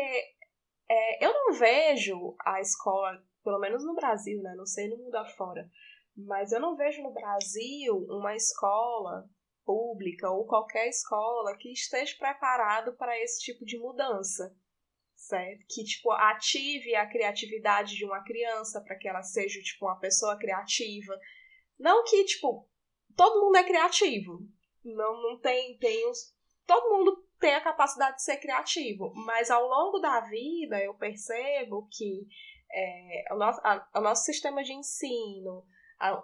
é, 0.88 1.26
eu 1.26 1.34
não 1.34 1.54
vejo 1.54 2.36
a 2.46 2.62
escola, 2.62 3.24
pelo 3.44 3.60
menos 3.60 3.84
no 3.84 3.96
Brasil, 3.96 4.42
né? 4.44 4.54
Não 4.56 4.66
sei 4.66 4.88
no 4.88 4.98
mundo 4.98 5.16
afora, 5.16 5.68
mas 6.16 6.52
eu 6.52 6.60
não 6.60 6.76
vejo 6.76 7.02
no 7.02 7.12
Brasil 7.12 8.06
uma 8.10 8.36
escola 8.36 9.28
pública 9.66 10.30
ou 10.30 10.46
qualquer 10.46 10.88
escola 10.88 11.58
que 11.58 11.72
esteja 11.72 12.16
preparado 12.18 12.94
para 12.94 13.18
esse 13.20 13.42
tipo 13.42 13.66
de 13.66 13.78
mudança 13.80 14.56
certo? 15.20 15.66
Que, 15.68 15.84
tipo, 15.84 16.12
ative 16.12 16.96
a 16.96 17.08
criatividade 17.08 17.96
de 17.96 18.06
uma 18.06 18.24
criança 18.24 18.82
para 18.82 18.98
que 18.98 19.08
ela 19.08 19.22
seja, 19.22 19.60
tipo, 19.62 19.86
uma 19.86 20.00
pessoa 20.00 20.38
criativa. 20.38 21.14
Não 21.78 22.04
que, 22.06 22.24
tipo, 22.24 22.68
todo 23.16 23.42
mundo 23.42 23.58
é 23.58 23.64
criativo. 23.64 24.40
Não, 24.84 25.22
não 25.22 25.40
tem, 25.40 25.78
tem 25.78 26.10
os... 26.10 26.34
Todo 26.66 26.90
mundo 26.90 27.28
tem 27.40 27.54
a 27.56 27.62
capacidade 27.62 28.18
de 28.18 28.24
ser 28.24 28.38
criativo, 28.38 29.12
mas 29.16 29.50
ao 29.50 29.68
longo 29.68 30.00
da 30.00 30.22
vida 30.22 30.82
eu 30.84 30.94
percebo 30.94 31.88
que 31.92 32.28
é, 32.72 33.34
o, 33.34 33.38
nosso, 33.38 33.60
a, 33.64 33.90
o 33.96 34.02
nosso 34.02 34.24
sistema 34.24 34.64
de 34.64 34.74
ensino, 34.74 35.66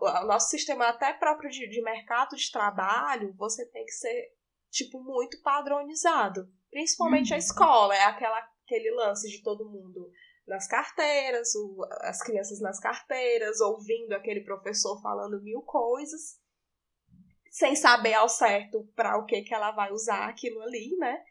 o 0.02 0.26
nosso 0.26 0.50
sistema 0.50 0.88
até 0.88 1.14
próprio 1.14 1.50
de, 1.50 1.68
de 1.68 1.82
mercado 1.82 2.36
de 2.36 2.52
trabalho, 2.52 3.34
você 3.36 3.66
tem 3.72 3.84
que 3.86 3.92
ser, 3.92 4.34
tipo, 4.70 5.04
muito 5.04 5.42
padronizado. 5.42 6.48
Principalmente 6.70 7.30
uhum. 7.30 7.36
a 7.36 7.40
escola, 7.40 7.96
é 7.96 8.04
aquela, 8.04 8.48
aquele 8.66 8.92
lance 8.92 9.30
de 9.30 9.42
todo 9.42 9.70
mundo 9.70 10.12
nas 10.48 10.68
carteiras, 10.68 11.56
o, 11.56 11.84
as 12.02 12.22
crianças 12.22 12.60
nas 12.60 12.80
carteiras, 12.80 13.60
ouvindo 13.62 14.14
aquele 14.14 14.42
professor 14.42 15.02
falando 15.02 15.42
mil 15.42 15.62
coisas, 15.62 16.40
sem 17.50 17.76
saber 17.76 18.14
ao 18.14 18.28
certo 18.28 18.86
para 18.96 19.18
o 19.18 19.26
que, 19.26 19.42
que 19.44 19.54
ela 19.54 19.72
vai 19.72 19.92
usar 19.92 20.28
aquilo 20.28 20.62
ali, 20.62 20.96
né? 20.98 21.24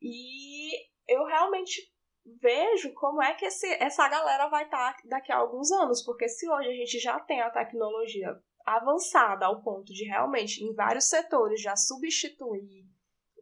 E 0.00 0.70
eu 1.08 1.24
realmente 1.24 1.92
vejo 2.40 2.92
como 2.94 3.22
é 3.22 3.34
que 3.34 3.46
esse, 3.46 3.66
essa 3.74 4.08
galera 4.08 4.48
vai 4.48 4.64
estar 4.64 4.94
tá 4.94 5.02
daqui 5.06 5.32
a 5.32 5.36
alguns 5.36 5.70
anos, 5.72 6.02
porque 6.04 6.28
se 6.28 6.48
hoje 6.48 6.68
a 6.68 6.74
gente 6.74 6.98
já 6.98 7.18
tem 7.20 7.40
a 7.40 7.50
tecnologia 7.50 8.28
avançada 8.64 9.46
ao 9.46 9.62
ponto 9.62 9.92
de 9.92 10.04
realmente, 10.04 10.62
em 10.62 10.72
vários 10.74 11.08
setores, 11.08 11.60
já 11.60 11.74
substituir 11.76 12.86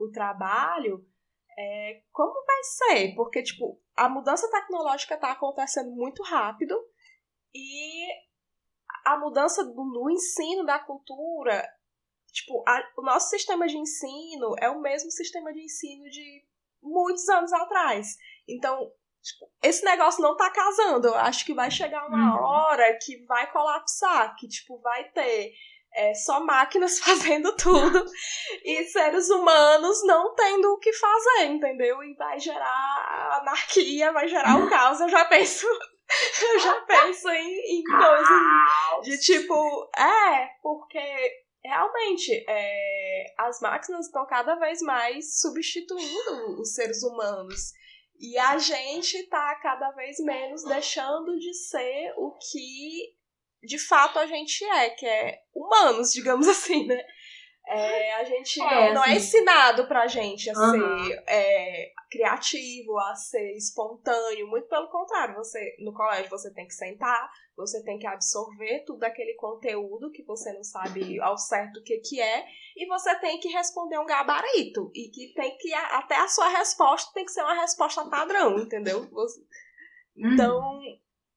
o 0.00 0.10
trabalho, 0.10 1.04
é, 1.58 2.02
como 2.12 2.32
vai 2.46 2.62
ser? 2.62 3.14
Porque, 3.16 3.42
tipo, 3.42 3.82
a 3.96 4.08
mudança 4.08 4.48
tecnológica 4.48 5.16
está 5.16 5.32
acontecendo 5.32 5.90
muito 5.90 6.22
rápido 6.22 6.78
e 7.52 8.06
a 9.04 9.18
mudança 9.18 9.64
do, 9.64 9.84
no 9.84 10.08
ensino 10.08 10.64
da 10.64 10.78
cultura, 10.78 11.68
tipo, 12.30 12.62
a, 12.64 12.80
o 12.96 13.02
nosso 13.02 13.30
sistema 13.30 13.66
de 13.66 13.76
ensino 13.76 14.54
é 14.60 14.70
o 14.70 14.80
mesmo 14.80 15.10
sistema 15.10 15.52
de 15.52 15.64
ensino 15.64 16.04
de 16.08 16.46
muitos 16.80 17.28
anos 17.28 17.52
atrás. 17.52 18.16
Então, 18.46 18.92
tipo, 19.20 19.50
esse 19.60 19.84
negócio 19.84 20.22
não 20.22 20.36
tá 20.36 20.50
casando. 20.52 21.08
Eu 21.08 21.16
acho 21.16 21.44
que 21.44 21.54
vai 21.54 21.72
chegar 21.72 22.06
uma 22.06 22.36
uhum. 22.36 22.44
hora 22.44 22.96
que 23.02 23.24
vai 23.24 23.50
colapsar, 23.50 24.36
que, 24.36 24.46
tipo, 24.46 24.78
vai 24.78 25.10
ter 25.10 25.54
é, 25.98 26.14
só 26.14 26.38
máquinas 26.40 27.00
fazendo 27.02 27.54
tudo 27.56 28.04
e 28.64 28.84
seres 28.84 29.28
humanos 29.28 30.04
não 30.04 30.32
tendo 30.34 30.72
o 30.72 30.78
que 30.78 30.92
fazer, 30.92 31.46
entendeu? 31.46 32.02
E 32.04 32.14
vai 32.14 32.38
gerar 32.38 33.40
anarquia, 33.42 34.12
vai 34.12 34.28
gerar 34.28 34.56
o 34.58 34.70
caos. 34.70 35.00
Eu 35.00 35.08
já 35.08 35.24
penso. 35.24 35.66
Eu 36.40 36.58
já 36.60 36.80
penso 36.82 37.28
em, 37.28 37.80
em 37.80 37.84
coisas 37.84 39.02
de 39.02 39.18
tipo. 39.18 39.90
É, 39.94 40.46
porque 40.62 40.98
realmente 41.62 42.44
é, 42.48 43.34
as 43.36 43.60
máquinas 43.60 44.06
estão 44.06 44.24
cada 44.24 44.54
vez 44.54 44.80
mais 44.80 45.38
substituindo 45.40 46.60
os 46.60 46.72
seres 46.72 47.02
humanos. 47.02 47.74
E 48.18 48.38
a 48.38 48.56
gente 48.56 49.22
tá 49.28 49.54
cada 49.62 49.90
vez 49.90 50.18
menos 50.20 50.64
deixando 50.64 51.38
de 51.38 51.52
ser 51.52 52.14
o 52.16 52.32
que 52.32 53.17
de 53.62 53.78
fato 53.78 54.18
a 54.18 54.26
gente 54.26 54.64
é, 54.64 54.90
que 54.90 55.06
é 55.06 55.40
humanos, 55.54 56.12
digamos 56.14 56.46
assim, 56.48 56.86
né? 56.86 57.02
É, 57.70 58.14
a 58.14 58.24
gente 58.24 58.62
é, 58.62 58.94
não, 58.94 59.04
é 59.04 59.08
assim. 59.08 59.12
é 59.12 59.16
ensinado 59.16 59.86
pra 59.86 60.06
gente 60.06 60.48
a 60.48 60.54
uhum. 60.54 61.04
ser 61.04 61.24
é, 61.28 61.92
criativo, 62.10 62.98
a 62.98 63.14
ser 63.14 63.54
espontâneo. 63.56 64.48
Muito 64.48 64.66
pelo 64.68 64.88
contrário, 64.88 65.34
você 65.34 65.76
no 65.80 65.92
colégio 65.92 66.30
você 66.30 66.50
tem 66.54 66.66
que 66.66 66.72
sentar, 66.72 67.30
você 67.54 67.84
tem 67.84 67.98
que 67.98 68.06
absorver 68.06 68.84
tudo 68.86 69.04
aquele 69.04 69.34
conteúdo 69.34 70.10
que 70.10 70.24
você 70.24 70.50
não 70.54 70.64
sabe 70.64 71.20
ao 71.20 71.36
certo 71.36 71.80
o 71.80 71.82
que, 71.82 71.98
que 71.98 72.18
é, 72.18 72.46
e 72.74 72.86
você 72.86 73.14
tem 73.20 73.38
que 73.38 73.48
responder 73.48 73.98
um 73.98 74.06
gabarito. 74.06 74.90
E 74.94 75.10
que 75.10 75.34
tem 75.34 75.54
que. 75.58 75.74
Até 75.74 76.16
a 76.16 76.28
sua 76.28 76.48
resposta 76.48 77.12
tem 77.12 77.26
que 77.26 77.32
ser 77.32 77.42
uma 77.42 77.60
resposta 77.60 78.08
padrão, 78.08 78.58
entendeu? 78.58 79.06
Você, 79.10 79.40
uhum. 80.16 80.32
Então, 80.32 80.80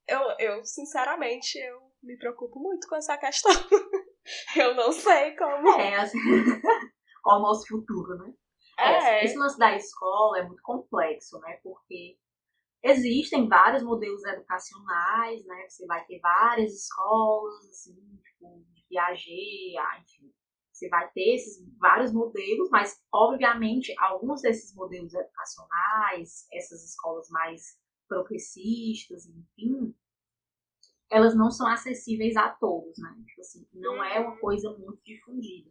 eu, 0.07 0.21
eu, 0.39 0.63
sinceramente, 0.63 1.57
eu 1.57 1.90
me 2.03 2.17
preocupo 2.17 2.59
muito 2.59 2.87
com 2.87 2.95
essa 2.95 3.17
questão. 3.17 3.51
eu 4.55 4.75
não 4.75 4.91
sei 4.91 5.35
como. 5.35 5.69
É, 5.79 5.95
assim, 5.95 6.17
qual 7.23 7.39
o 7.39 7.41
nosso 7.41 7.67
futuro, 7.67 8.17
né? 8.17 8.33
É. 8.77 9.25
Esse 9.25 9.37
lance 9.37 9.57
da 9.57 9.75
escola 9.75 10.39
é 10.39 10.43
muito 10.43 10.61
complexo, 10.63 11.39
né? 11.39 11.59
Porque 11.63 12.17
existem 12.83 13.47
vários 13.47 13.83
modelos 13.83 14.23
educacionais, 14.25 15.45
né? 15.45 15.67
Você 15.67 15.85
vai 15.85 16.03
ter 16.05 16.19
várias 16.19 16.73
escolas, 16.73 17.65
assim, 17.69 17.95
tipo, 18.23 18.65
de 18.73 18.83
Piaget, 18.89 19.77
ah, 19.77 19.99
enfim. 20.01 20.33
Você 20.71 20.89
vai 20.89 21.07
ter 21.11 21.35
esses 21.35 21.63
vários 21.77 22.11
modelos, 22.11 22.69
mas, 22.71 22.99
obviamente, 23.13 23.93
alguns 23.99 24.41
desses 24.41 24.73
modelos 24.73 25.13
educacionais, 25.13 26.47
essas 26.51 26.83
escolas 26.83 27.29
mais 27.29 27.79
progressistas, 28.07 29.27
enfim, 29.27 29.95
elas 31.11 31.35
não 31.35 31.51
são 31.51 31.67
acessíveis 31.67 32.37
a 32.37 32.49
todos, 32.49 32.97
né? 32.97 33.13
Tipo 33.27 33.41
assim, 33.41 33.67
não 33.73 34.01
é 34.03 34.19
uma 34.19 34.33
uhum. 34.33 34.39
coisa 34.39 34.71
muito 34.77 35.01
difundida. 35.03 35.69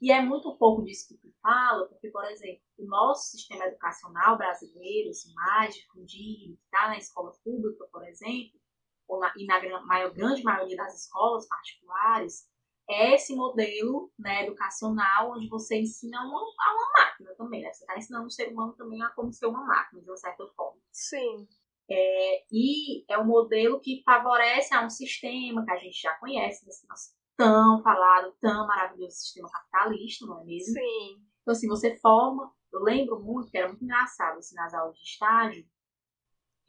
E 0.00 0.10
é 0.10 0.20
muito 0.20 0.56
pouco 0.56 0.82
disso 0.84 1.08
que 1.08 1.16
tu 1.16 1.32
fala, 1.42 1.86
porque, 1.88 2.08
por 2.10 2.24
exemplo, 2.24 2.62
o 2.78 2.86
nosso 2.86 3.30
sistema 3.30 3.66
educacional 3.66 4.36
brasileiro, 4.36 5.10
assim, 5.10 5.32
mais 5.34 5.74
difundido, 5.74 6.56
que 6.56 6.64
está 6.64 6.88
na 6.88 6.98
escola 6.98 7.32
pública, 7.44 7.86
por 7.92 8.06
exemplo, 8.06 8.60
ou 9.08 9.20
na, 9.20 9.32
e 9.36 9.46
na 9.46 9.84
maior, 9.84 10.12
grande 10.12 10.42
maioria 10.42 10.76
das 10.76 11.04
escolas 11.04 11.46
particulares, 11.46 12.48
é 12.88 13.14
esse 13.14 13.34
modelo 13.34 14.12
né, 14.18 14.44
educacional 14.44 15.32
onde 15.32 15.48
você 15.48 15.80
ensina 15.80 16.20
uma, 16.20 16.40
a 16.40 16.74
uma 16.74 16.92
máquina 16.98 17.34
também, 17.36 17.62
né? 17.62 17.72
Você 17.72 17.84
está 17.84 17.96
ensinando 17.96 18.26
o 18.26 18.30
ser 18.30 18.48
humano 18.48 18.74
também 18.74 19.02
a 19.02 19.08
como 19.10 19.32
ser 19.32 19.46
uma 19.46 19.64
máquina, 19.64 20.02
de 20.02 20.10
uma 20.10 20.16
certa 20.16 20.46
forma. 20.56 20.80
Sim. 20.90 21.46
É, 21.94 22.44
e 22.50 23.04
é 23.08 23.18
um 23.18 23.26
modelo 23.26 23.80
que 23.80 24.02
favorece 24.04 24.74
a 24.74 24.84
um 24.84 24.90
sistema 24.90 25.64
que 25.64 25.70
a 25.70 25.76
gente 25.76 26.00
já 26.00 26.14
conhece, 26.14 26.66
esse 26.68 26.88
nosso 26.88 27.10
tão 27.36 27.82
falado, 27.82 28.34
tão 28.40 28.66
maravilhoso 28.66 29.16
sistema 29.16 29.50
capitalista, 29.50 30.26
não 30.26 30.40
é 30.40 30.44
mesmo? 30.44 30.74
Sim. 30.74 31.22
Então, 31.42 31.52
assim, 31.52 31.68
você 31.68 31.96
forma. 31.96 32.52
Eu 32.72 32.82
lembro 32.82 33.20
muito 33.20 33.50
que 33.50 33.58
era 33.58 33.68
muito 33.68 33.84
engraçado 33.84 34.38
assim, 34.38 34.54
nas 34.54 34.72
aulas 34.72 34.96
de 34.96 35.02
estágio, 35.02 35.66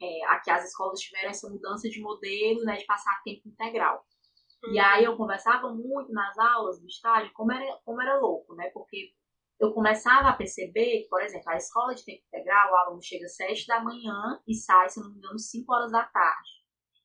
é, 0.02 0.24
aqui 0.26 0.50
as 0.50 0.66
escolas 0.66 1.00
tiveram 1.00 1.30
essa 1.30 1.48
mudança 1.48 1.88
de 1.88 2.00
modelo, 2.00 2.62
né, 2.64 2.76
de 2.76 2.84
passar 2.84 3.22
tempo 3.24 3.48
integral. 3.48 4.04
E 4.64 4.78
uhum. 4.78 4.84
aí 4.84 5.04
eu 5.04 5.16
conversava 5.16 5.72
muito 5.72 6.12
nas 6.12 6.36
aulas 6.38 6.78
do 6.78 6.86
estágio 6.86 7.32
como 7.32 7.52
era, 7.52 7.78
como 7.84 8.02
era 8.02 8.18
louco, 8.18 8.54
né? 8.54 8.70
Porque 8.70 9.12
eu 9.60 9.72
começava 9.72 10.28
a 10.28 10.32
perceber 10.32 11.02
que, 11.02 11.08
por 11.08 11.22
exemplo, 11.22 11.50
a 11.50 11.56
escola 11.56 11.94
de 11.94 12.04
tempo 12.04 12.22
integral, 12.26 12.72
o 12.72 12.76
aluno 12.76 13.02
chega 13.02 13.24
às 13.24 13.36
7 13.36 13.66
da 13.66 13.82
manhã 13.82 14.40
e 14.46 14.54
sai, 14.54 14.88
se 14.88 15.00
não 15.00 15.10
me 15.10 15.18
engano, 15.18 15.38
5 15.38 15.72
horas 15.72 15.92
da 15.92 16.04
tarde. 16.04 16.50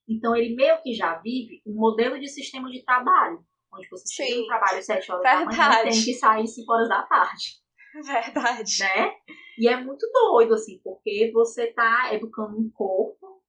Então, 0.08 0.34
ele 0.34 0.54
meio 0.54 0.80
que 0.82 0.92
já 0.92 1.16
vive 1.18 1.62
um 1.66 1.74
modelo 1.74 2.18
de 2.18 2.28
sistema 2.28 2.68
de 2.68 2.84
trabalho, 2.84 3.44
onde 3.72 3.88
você 3.88 4.06
Sim. 4.08 4.24
chega 4.24 4.40
no 4.40 4.46
trabalho 4.46 4.78
às 4.78 4.86
7 4.86 5.12
horas 5.12 5.22
Verdade. 5.22 5.56
da 5.56 5.68
manhã 5.68 5.80
e 5.80 5.90
tem 5.90 6.04
que 6.04 6.14
sair 6.14 6.46
5 6.46 6.72
horas 6.72 6.88
da 6.88 7.02
tarde. 7.04 7.60
Verdade. 8.04 8.78
Né? 8.80 9.14
E 9.58 9.68
é 9.68 9.76
muito 9.76 10.08
doido, 10.12 10.54
assim, 10.54 10.80
porque 10.82 11.30
você 11.32 11.68
está 11.68 12.12
educando 12.14 12.58
um 12.58 12.70
corpo 12.70 13.40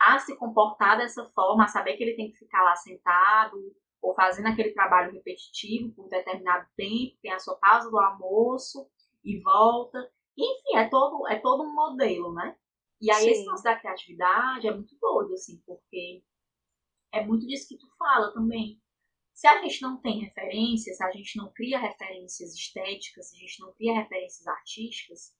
a 0.00 0.18
se 0.18 0.36
comportar 0.36 0.98
dessa 0.98 1.24
forma, 1.30 1.64
a 1.64 1.68
saber 1.68 1.96
que 1.96 2.02
ele 2.02 2.16
tem 2.16 2.32
que 2.32 2.38
ficar 2.38 2.62
lá 2.62 2.74
sentado, 2.74 3.56
ou 4.02 4.14
fazendo 4.14 4.48
aquele 4.48 4.72
trabalho 4.72 5.12
repetitivo 5.12 5.94
por 5.94 6.06
um 6.06 6.08
determinado 6.08 6.68
tempo, 6.76 7.16
tem 7.22 7.32
a 7.32 7.38
sua 7.38 7.56
pausa 7.56 7.88
do 7.88 7.98
almoço 7.98 8.90
e 9.24 9.40
volta. 9.40 9.98
Enfim, 10.36 10.76
é 10.76 10.88
todo, 10.88 11.26
é 11.28 11.38
todo 11.38 11.62
um 11.62 11.72
modelo, 11.72 12.34
né? 12.34 12.56
E 13.00 13.10
aí 13.12 13.22
Sim. 13.22 13.30
esse 13.30 13.46
lance 13.46 13.62
da 13.62 13.78
criatividade 13.78 14.66
é 14.66 14.74
muito 14.74 14.96
doido, 15.00 15.34
assim, 15.34 15.62
porque 15.64 16.22
é 17.12 17.24
muito 17.24 17.46
disso 17.46 17.68
que 17.68 17.78
tu 17.78 17.86
fala 17.96 18.32
também. 18.32 18.80
Se 19.32 19.46
a 19.46 19.62
gente 19.62 19.80
não 19.80 20.00
tem 20.00 20.20
referências, 20.20 20.96
se 20.96 21.04
a 21.04 21.10
gente 21.10 21.36
não 21.38 21.52
cria 21.52 21.78
referências 21.78 22.54
estéticas, 22.54 23.30
se 23.30 23.36
a 23.36 23.38
gente 23.38 23.60
não 23.60 23.72
cria 23.74 23.94
referências 23.94 24.46
artísticas, 24.46 25.34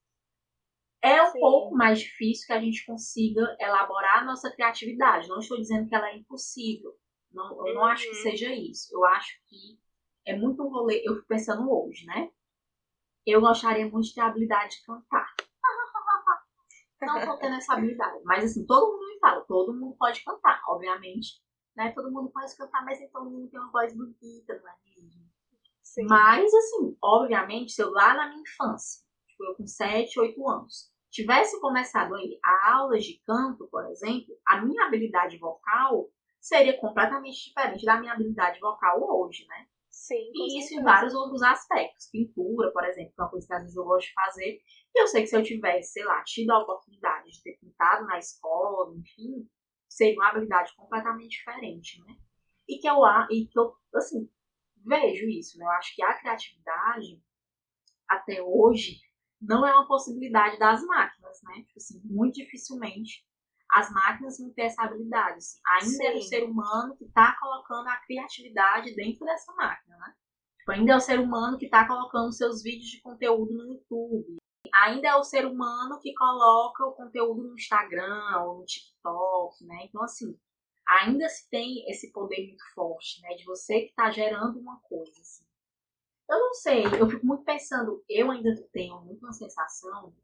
é 1.01 1.21
um 1.21 1.31
Sim. 1.31 1.39
pouco 1.39 1.75
mais 1.75 1.99
difícil 1.99 2.47
que 2.47 2.53
a 2.53 2.61
gente 2.61 2.85
consiga 2.85 3.55
elaborar 3.59 4.19
a 4.19 4.25
nossa 4.25 4.49
criatividade. 4.51 5.27
Não 5.27 5.39
estou 5.39 5.57
dizendo 5.57 5.87
que 5.87 5.95
ela 5.95 6.09
é 6.09 6.17
impossível, 6.17 6.97
não, 7.33 7.67
eu 7.67 7.73
não 7.73 7.83
acho 7.85 8.03
que 8.03 8.15
uhum. 8.15 8.21
seja 8.23 8.53
isso. 8.53 8.93
Eu 8.93 9.03
acho 9.05 9.31
que 9.47 9.79
é 10.25 10.37
muito 10.37 10.63
um 10.63 10.69
rolê. 10.69 11.01
Eu 11.05 11.15
fico 11.15 11.27
pensando 11.27 11.69
hoje, 11.69 12.05
né? 12.05 12.31
Eu 13.25 13.41
gostaria 13.41 13.89
muito 13.89 14.07
de 14.07 14.13
ter 14.13 14.21
a 14.21 14.27
habilidade 14.27 14.77
de 14.77 14.83
cantar. 14.85 15.33
Não 17.01 17.25
tô 17.25 17.37
tendo 17.37 17.55
essa 17.55 17.73
habilidade. 17.73 18.21
Mas 18.23 18.45
assim, 18.45 18.65
todo 18.65 18.93
mundo 18.93 19.07
me 19.07 19.19
fala, 19.19 19.41
todo 19.45 19.73
mundo 19.73 19.95
pode 19.97 20.23
cantar, 20.23 20.61
obviamente. 20.67 21.41
Né? 21.75 21.91
Todo 21.91 22.11
mundo 22.11 22.29
pode 22.31 22.55
cantar, 22.55 22.85
mas 22.85 22.99
todo 23.11 23.29
mundo 23.29 23.49
tem 23.49 23.59
uma 23.59 23.71
voz 23.71 23.93
bonita, 23.95 24.61
não 24.61 24.69
é? 24.69 24.75
Sim. 25.93 26.05
Mas, 26.07 26.51
assim, 26.51 26.97
obviamente, 27.01 27.71
se 27.71 27.81
eu 27.81 27.91
lá 27.91 28.15
na 28.15 28.29
minha 28.29 28.41
infância, 28.41 29.03
tipo, 29.27 29.43
eu 29.43 29.55
com 29.55 29.67
7, 29.67 30.19
8 30.19 30.49
anos, 30.49 30.91
tivesse 31.11 31.59
começado 31.61 32.15
aí 32.15 32.39
a 32.43 32.73
aulas 32.73 33.03
de 33.03 33.21
canto, 33.25 33.67
por 33.67 33.85
exemplo, 33.91 34.35
a 34.47 34.59
minha 34.65 34.87
habilidade 34.87 35.37
vocal 35.37 36.09
seria 36.43 36.77
completamente 36.77 37.47
diferente 37.47 37.85
da 37.85 37.99
minha 37.99 38.13
habilidade 38.13 38.59
vocal 38.59 38.99
hoje, 39.01 39.45
né? 39.47 39.67
Sim. 39.89 40.31
E 40.33 40.59
isso 40.59 40.73
em 40.73 40.83
vários 40.83 41.13
outros 41.13 41.41
aspectos. 41.41 42.09
Pintura, 42.11 42.71
por 42.71 42.83
exemplo, 42.83 43.13
que 43.13 43.21
é 43.21 43.23
uma 43.23 43.29
coisa 43.29 43.47
que 43.47 43.53
às 43.53 43.61
vezes 43.61 43.77
eu 43.77 43.85
gosto 43.85 44.07
de 44.07 44.13
fazer. 44.13 44.59
E 44.95 45.01
eu 45.01 45.07
sei 45.07 45.21
que 45.21 45.27
se 45.27 45.37
eu 45.37 45.43
tivesse, 45.43 45.93
sei 45.93 46.03
lá, 46.03 46.21
tido 46.23 46.51
a 46.51 46.59
oportunidade 46.59 47.31
de 47.31 47.41
ter 47.41 47.57
pintado 47.59 48.05
na 48.05 48.17
escola, 48.17 48.93
enfim, 48.95 49.47
seria 49.87 50.15
uma 50.15 50.29
habilidade 50.29 50.75
completamente 50.75 51.37
diferente, 51.37 52.03
né? 52.03 52.17
e 52.67 52.77
que 52.79 52.89
eu, 52.89 52.97
e 53.29 53.47
que 53.47 53.59
eu 53.59 53.73
assim, 53.95 54.29
vejo 54.85 55.27
isso, 55.27 55.57
né? 55.57 55.65
Eu 55.65 55.71
acho 55.71 55.95
que 55.95 56.03
a 56.03 56.17
criatividade, 56.19 57.21
até 58.07 58.41
hoje, 58.41 58.99
não 59.41 59.65
é 59.65 59.73
uma 59.73 59.87
possibilidade 59.87 60.57
das 60.57 60.83
máquinas, 60.85 61.41
né? 61.43 61.63
Tipo 61.63 61.77
assim, 61.77 62.01
muito 62.05 62.35
dificilmente 62.35 63.25
as 63.73 63.91
máquinas 63.91 64.37
vão 64.37 64.53
ter 64.53 64.63
essa 64.63 64.83
habilidade. 64.83 65.37
Assim. 65.37 65.59
Ainda 65.67 65.87
Sim. 65.87 66.05
é 66.05 66.15
o 66.15 66.21
ser 66.21 66.43
humano 66.43 66.95
que 66.95 67.05
está 67.05 67.35
colocando 67.39 67.87
a 67.87 67.97
criatividade 67.97 68.95
dentro 68.95 69.25
dessa 69.25 69.51
máquina, 69.53 69.97
né? 69.97 70.13
Tipo, 70.59 70.71
ainda 70.71 70.93
é 70.93 70.95
o 70.95 71.01
ser 71.01 71.19
humano 71.19 71.57
que 71.57 71.65
está 71.65 71.87
colocando 71.87 72.31
seus 72.31 72.61
vídeos 72.61 72.89
de 72.89 73.01
conteúdo 73.01 73.53
no 73.53 73.73
YouTube. 73.73 74.37
Ainda 74.73 75.07
é 75.09 75.15
o 75.15 75.23
ser 75.23 75.45
humano 75.45 75.99
que 75.99 76.13
coloca 76.13 76.85
o 76.85 76.93
conteúdo 76.93 77.43
no 77.43 77.55
Instagram 77.55 78.43
ou 78.45 78.59
no 78.59 78.65
TikTok, 78.65 79.65
né? 79.65 79.85
Então, 79.85 80.03
assim, 80.03 80.37
ainda 80.87 81.27
se 81.27 81.49
tem 81.49 81.89
esse 81.89 82.11
poder 82.11 82.47
muito 82.47 82.63
forte, 82.73 83.21
né? 83.21 83.35
De 83.35 83.43
você 83.43 83.81
que 83.81 83.89
está 83.89 84.09
gerando 84.09 84.59
uma 84.59 84.79
coisa, 84.81 85.19
assim. 85.19 85.43
Eu 86.29 86.39
não 86.39 86.53
sei, 86.53 86.83
eu 86.85 87.09
fico 87.09 87.25
muito 87.25 87.43
pensando, 87.43 88.03
eu 88.07 88.31
ainda 88.31 88.49
tenho 88.71 89.01
muito 89.01 89.23
uma 89.23 89.33
sensação 89.33 90.15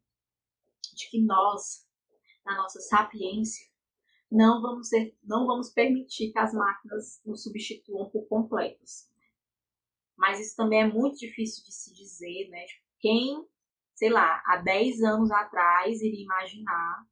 de 0.94 1.10
que 1.10 1.22
nós, 1.22 1.86
na 2.50 2.58
nossa 2.58 2.79
sapiência, 2.79 3.68
não 4.32 4.62
vamos, 4.62 4.89
ser, 4.89 5.18
não 5.24 5.46
vamos 5.46 5.72
permitir 5.72 6.32
que 6.32 6.39
as 6.39 6.53
máquinas 6.53 7.22
nos 7.25 7.44
substituam 7.44 8.10
por 8.10 8.27
completos. 8.27 9.08
Mas 10.18 10.39
isso 10.39 10.56
também 10.56 10.82
é 10.82 10.88
muito 10.88 11.18
difícil 11.18 11.63
de 11.63 11.74
se 11.74 11.94
dizer, 11.94 12.50
né? 12.50 12.65
Tipo, 12.65 12.86
quem, 13.00 13.48
sei 13.96 14.10
lá, 14.10 14.41
há 14.46 14.58
10 14.58 15.01
anos 15.01 15.32
atrás 15.32 16.01
iria 16.01 16.24
imaginar 16.24 17.08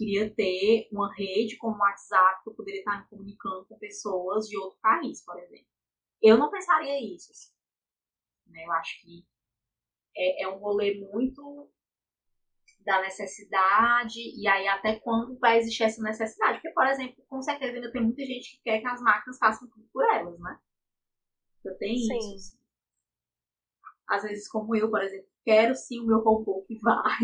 queria 0.00 0.34
ter 0.34 0.88
uma 0.90 1.14
rede 1.14 1.58
como 1.58 1.76
o 1.76 1.78
WhatsApp 1.78 2.42
que 2.42 2.48
eu 2.48 2.54
poderia 2.54 2.80
estar 2.80 3.02
me 3.02 3.08
comunicando 3.08 3.66
com 3.66 3.78
pessoas 3.78 4.48
de 4.48 4.56
outro 4.56 4.78
país, 4.80 5.22
por 5.22 5.38
exemplo. 5.38 5.66
Eu 6.22 6.38
não 6.38 6.50
pensaria 6.50 7.14
isso. 7.14 7.30
Assim. 7.30 7.52
Né? 8.46 8.64
Eu 8.64 8.72
acho 8.72 8.98
que 9.02 9.26
é, 10.16 10.44
é 10.44 10.48
um 10.48 10.58
rolê 10.58 10.98
muito 11.12 11.70
da 12.84 13.00
necessidade 13.02 14.18
e 14.18 14.48
aí 14.48 14.66
até 14.68 14.98
quando 15.00 15.38
vai 15.38 15.58
existir 15.58 15.84
essa 15.84 16.02
necessidade. 16.02 16.54
Porque, 16.54 16.70
por 16.70 16.86
exemplo, 16.86 17.24
com 17.28 17.42
certeza 17.42 17.74
ainda 17.74 17.92
tem 17.92 18.02
muita 18.02 18.24
gente 18.24 18.56
que 18.56 18.62
quer 18.62 18.80
que 18.80 18.86
as 18.86 19.00
máquinas 19.00 19.38
façam 19.38 19.68
tudo 19.68 19.86
por 19.92 20.04
elas, 20.14 20.38
né? 20.40 20.58
Eu 21.64 21.76
tenho 21.78 21.98
sim. 21.98 22.34
isso. 22.34 22.54
Assim. 22.54 22.60
Às 24.08 24.22
vezes, 24.22 24.48
como 24.48 24.74
eu, 24.74 24.90
por 24.90 25.02
exemplo, 25.02 25.28
quero 25.44 25.74
sim 25.74 26.00
o 26.00 26.06
meu 26.06 26.18
robô 26.20 26.64
que 26.66 26.78
vai 26.80 27.20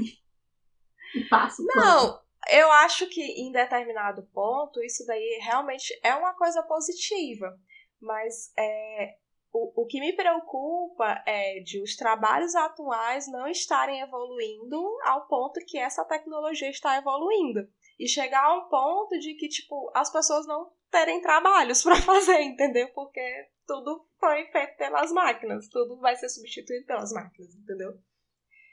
e 1.14 1.24
passa 1.28 1.62
o 1.62 1.66
Não, 1.66 2.20
eu 2.50 2.70
acho 2.70 3.08
que 3.08 3.20
em 3.20 3.50
determinado 3.50 4.22
ponto 4.32 4.82
isso 4.82 5.04
daí 5.06 5.40
realmente 5.42 5.98
é 6.02 6.14
uma 6.14 6.34
coisa 6.34 6.62
positiva. 6.62 7.58
Mas 8.00 8.52
é, 8.58 9.16
o, 9.56 9.72
o 9.74 9.86
que 9.86 10.00
me 10.00 10.12
preocupa 10.12 11.22
é 11.26 11.60
de 11.60 11.80
os 11.80 11.96
trabalhos 11.96 12.54
atuais 12.54 13.26
não 13.30 13.48
estarem 13.48 14.00
evoluindo 14.00 14.78
ao 15.04 15.26
ponto 15.26 15.64
que 15.66 15.78
essa 15.78 16.04
tecnologia 16.04 16.68
está 16.68 16.98
evoluindo. 16.98 17.66
E 17.98 18.06
chegar 18.06 18.44
a 18.44 18.54
um 18.54 18.68
ponto 18.68 19.18
de 19.18 19.34
que, 19.34 19.48
tipo, 19.48 19.90
as 19.94 20.12
pessoas 20.12 20.46
não 20.46 20.70
terem 20.90 21.22
trabalhos 21.22 21.80
para 21.84 21.96
fazer, 21.96 22.42
entendeu? 22.42 22.88
Porque 22.92 23.22
tudo 23.66 24.06
foi 24.20 24.44
feito 24.48 24.76
pelas 24.76 25.10
máquinas, 25.10 25.68
tudo 25.68 25.98
vai 25.98 26.14
ser 26.16 26.28
substituído 26.28 26.84
pelas 26.84 27.10
máquinas, 27.12 27.54
entendeu? 27.54 27.98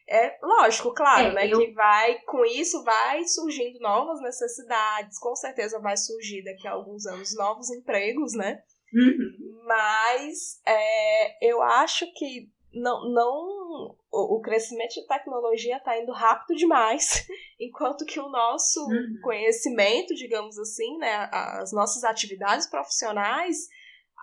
É 0.06 0.38
lógico, 0.42 0.94
claro, 0.94 1.28
é, 1.30 1.34
né? 1.34 1.48
Eu... 1.48 1.60
Que 1.60 1.72
vai, 1.72 2.20
com 2.24 2.44
isso, 2.44 2.84
vai 2.84 3.24
surgindo 3.24 3.80
novas 3.80 4.22
necessidades, 4.22 5.18
com 5.18 5.34
certeza 5.34 5.80
vai 5.80 5.96
surgir 5.96 6.44
daqui 6.44 6.68
a 6.68 6.74
alguns 6.74 7.06
anos 7.06 7.34
novos 7.36 7.72
empregos, 7.72 8.34
né? 8.34 8.62
Uhum. 8.94 9.64
Mas 9.66 10.62
é, 10.66 11.48
eu 11.50 11.62
acho 11.62 12.06
que 12.14 12.50
não, 12.74 13.10
não 13.10 13.96
o, 14.12 14.38
o 14.38 14.42
crescimento 14.42 14.94
de 14.94 15.08
tecnologia 15.08 15.78
está 15.78 16.00
indo 16.00 16.12
rápido 16.12 16.56
demais, 16.58 17.26
enquanto 17.60 18.06
que 18.06 18.20
o 18.20 18.30
nosso 18.30 18.80
uhum. 18.88 19.20
conhecimento, 19.22 20.14
digamos 20.16 20.58
assim, 20.58 20.98
né, 20.98 21.30
as 21.32 21.72
nossas 21.72 22.04
atividades 22.04 22.68
profissionais 22.68 23.68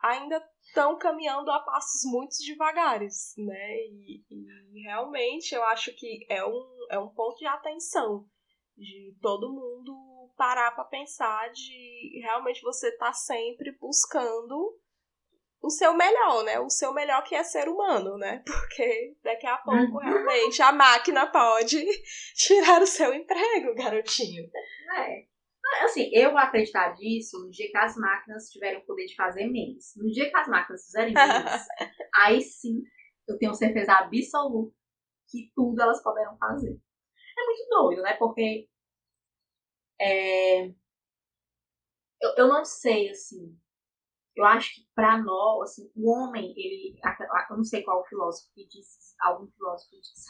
ainda 0.03 0.42
estão 0.66 0.97
caminhando 0.97 1.51
a 1.51 1.61
passos 1.61 2.03
muito 2.05 2.37
devagares, 2.47 3.35
né? 3.37 3.77
E, 3.87 4.23
e, 4.31 4.83
realmente 4.85 5.53
eu 5.55 5.62
acho 5.64 5.92
que 5.97 6.25
é 6.29 6.44
um, 6.47 6.87
é 6.90 6.99
um 6.99 7.09
ponto 7.09 7.37
de 7.38 7.47
atenção 7.47 8.25
de 8.77 9.14
todo 9.21 9.53
mundo 9.53 10.10
parar 10.40 10.70
para 10.70 10.85
pensar 10.85 11.53
de 11.53 12.18
realmente 12.22 12.62
você 12.62 12.90
tá 12.96 13.12
sempre 13.12 13.76
buscando 13.79 14.74
o 15.62 15.68
seu 15.68 15.92
melhor, 15.92 16.42
né? 16.44 16.59
O 16.59 16.70
seu 16.70 16.94
melhor 16.94 17.22
que 17.24 17.35
é 17.35 17.44
ser 17.44 17.68
humano, 17.68 18.16
né? 18.16 18.42
Porque 18.48 19.18
daqui 19.22 19.46
a 19.46 19.59
pouco 19.59 19.98
uhum. 19.98 19.98
realmente 19.98 20.62
a 20.62 20.72
máquina 20.72 21.26
pode 21.26 21.85
tirar 22.35 22.81
o 22.81 22.87
seu 22.87 23.12
emprego, 23.12 23.74
garotinho. 23.74 24.50
É. 24.96 25.29
Assim, 25.85 26.11
eu 26.14 26.31
vou 26.31 26.38
acreditar 26.38 26.94
disso 26.94 27.38
no 27.44 27.50
dia 27.50 27.70
que 27.70 27.76
as 27.76 27.94
máquinas 27.96 28.48
tiverem 28.48 28.79
o 28.79 28.87
poder 28.87 29.05
de 29.05 29.14
fazer 29.14 29.46
memes. 29.46 29.92
No 29.94 30.11
dia 30.11 30.31
que 30.31 30.37
as 30.38 30.48
máquinas 30.48 30.87
fizerem 30.87 31.12
memes, 31.12 31.66
aí 32.16 32.40
sim 32.40 32.83
eu 33.29 33.37
tenho 33.37 33.53
certeza 33.53 33.92
absoluta 33.92 34.74
que 35.29 35.53
tudo 35.55 35.83
elas 35.83 36.03
poderão 36.03 36.35
fazer. 36.38 36.81
É 37.38 37.44
muito 37.44 37.68
doido, 37.68 38.03
né? 38.03 38.14
Porque 38.14 38.70
é, 40.01 40.67
eu, 42.21 42.35
eu 42.37 42.49
não 42.49 42.65
sei, 42.65 43.11
assim. 43.11 43.59
Eu 44.37 44.45
acho 44.45 44.75
que 44.75 44.89
para 44.95 45.19
nós, 45.19 45.71
assim, 45.71 45.91
o 45.95 46.11
homem, 46.11 46.53
ele. 46.57 46.99
Eu 47.51 47.57
não 47.57 47.65
sei 47.65 47.83
qual 47.83 48.07
filósofo 48.07 48.51
que 48.55 48.67
disse, 48.67 49.15
algum 49.21 49.47
filósofo 49.49 49.91
disse 50.01 50.27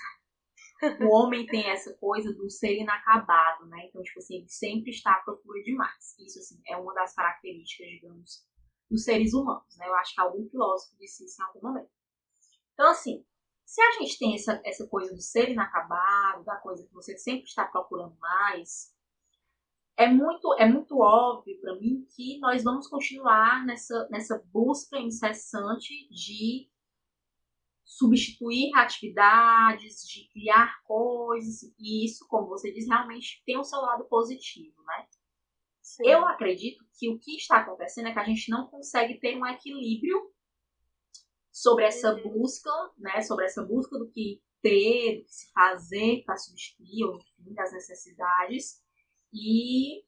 o 1.00 1.14
homem 1.14 1.46
tem 1.46 1.68
essa 1.68 1.92
coisa 1.94 2.32
do 2.32 2.48
ser 2.48 2.78
inacabado, 2.78 3.66
né? 3.66 3.86
Então, 3.86 4.02
tipo 4.02 4.18
assim, 4.18 4.36
ele 4.36 4.48
sempre 4.48 4.90
está 4.90 5.12
à 5.12 5.20
procura 5.20 5.62
de 5.62 5.74
mais. 5.74 6.18
Isso, 6.18 6.38
assim, 6.38 6.60
é 6.66 6.76
uma 6.76 6.94
das 6.94 7.14
características, 7.14 7.86
digamos, 7.88 8.46
dos 8.90 9.04
seres 9.04 9.34
humanos, 9.34 9.76
né? 9.76 9.86
Eu 9.86 9.94
acho 9.96 10.14
que 10.14 10.20
algum 10.20 10.48
filósofo 10.48 10.96
disse 10.98 11.24
isso 11.24 11.40
em 11.40 11.44
algum 11.44 11.68
momento. 11.68 11.90
Então, 12.72 12.90
assim, 12.90 13.24
se 13.66 13.80
a 13.82 13.92
gente 13.92 14.18
tem 14.18 14.34
essa, 14.34 14.60
essa 14.64 14.86
coisa 14.88 15.14
do 15.14 15.20
ser 15.20 15.50
inacabado, 15.50 16.44
da 16.44 16.56
coisa 16.56 16.86
que 16.86 16.94
você 16.94 17.16
sempre 17.16 17.44
está 17.44 17.66
procurando 17.66 18.16
mais, 18.18 18.94
é 20.00 20.08
muito, 20.08 20.54
é 20.58 20.66
muito 20.66 20.98
óbvio 20.98 21.60
para 21.60 21.74
mim 21.74 22.06
que 22.16 22.38
nós 22.38 22.64
vamos 22.64 22.88
continuar 22.88 23.66
nessa, 23.66 24.08
nessa 24.10 24.42
busca 24.50 24.98
incessante 24.98 26.08
de 26.08 26.70
substituir 27.84 28.74
atividades, 28.76 30.06
de 30.08 30.26
criar 30.32 30.80
coisas, 30.84 31.62
e 31.78 32.06
isso, 32.06 32.26
como 32.28 32.48
você 32.48 32.72
diz, 32.72 32.88
realmente 32.88 33.42
tem 33.44 33.58
o 33.58 33.64
seu 33.64 33.78
lado 33.78 34.04
positivo, 34.06 34.82
né? 34.84 35.06
Sim. 35.82 36.08
Eu 36.08 36.26
acredito 36.26 36.82
que 36.98 37.10
o 37.10 37.18
que 37.18 37.36
está 37.36 37.58
acontecendo 37.58 38.08
é 38.08 38.12
que 38.12 38.18
a 38.20 38.24
gente 38.24 38.48
não 38.50 38.68
consegue 38.68 39.20
ter 39.20 39.36
um 39.36 39.46
equilíbrio 39.46 40.32
sobre 41.52 41.84
essa 41.84 42.14
uhum. 42.14 42.38
busca, 42.38 42.70
né? 42.96 43.20
Sobre 43.20 43.44
essa 43.44 43.62
busca 43.62 43.98
do 43.98 44.08
que 44.08 44.40
ter, 44.62 45.18
do 45.18 45.24
que 45.24 45.32
se 45.32 45.52
fazer 45.52 46.22
para 46.24 46.36
substituir, 46.38 47.04
ou 47.04 47.16
enfim, 47.16 47.52
das 47.52 47.72
necessidades, 47.72 48.80
e 49.32 50.02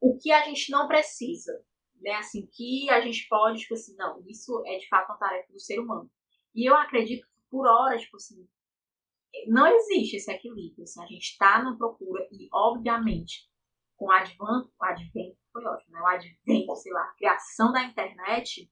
o 0.00 0.18
que 0.18 0.30
a 0.30 0.42
gente 0.42 0.70
não 0.70 0.86
precisa, 0.86 1.52
né? 2.00 2.12
Assim, 2.16 2.46
que 2.52 2.90
a 2.90 3.00
gente 3.00 3.26
pode, 3.28 3.60
tipo 3.60 3.74
assim, 3.74 3.94
não, 3.96 4.22
isso 4.26 4.62
é 4.66 4.78
de 4.78 4.88
fato 4.88 5.10
uma 5.10 5.18
tarefa 5.18 5.52
do 5.52 5.60
ser 5.60 5.78
humano. 5.80 6.10
E 6.54 6.68
eu 6.68 6.74
acredito 6.76 7.26
que 7.26 7.40
por 7.50 7.66
hora, 7.66 7.98
tipo 7.98 8.16
assim, 8.16 8.46
não 9.46 9.66
existe 9.66 10.16
esse 10.16 10.30
equilíbrio. 10.30 10.84
Assim, 10.84 11.02
a 11.02 11.06
gente 11.06 11.30
está 11.30 11.62
na 11.62 11.76
procura 11.76 12.26
e, 12.30 12.48
obviamente, 12.52 13.48
com 13.96 14.06
o 14.06 14.10
advento, 14.10 15.38
foi 15.52 15.64
ótimo, 15.64 15.92
né? 15.92 16.00
O 16.00 16.06
advento, 16.06 16.76
sei 16.76 16.92
lá, 16.92 17.02
a 17.02 17.14
criação 17.14 17.72
da 17.72 17.84
internet, 17.84 18.70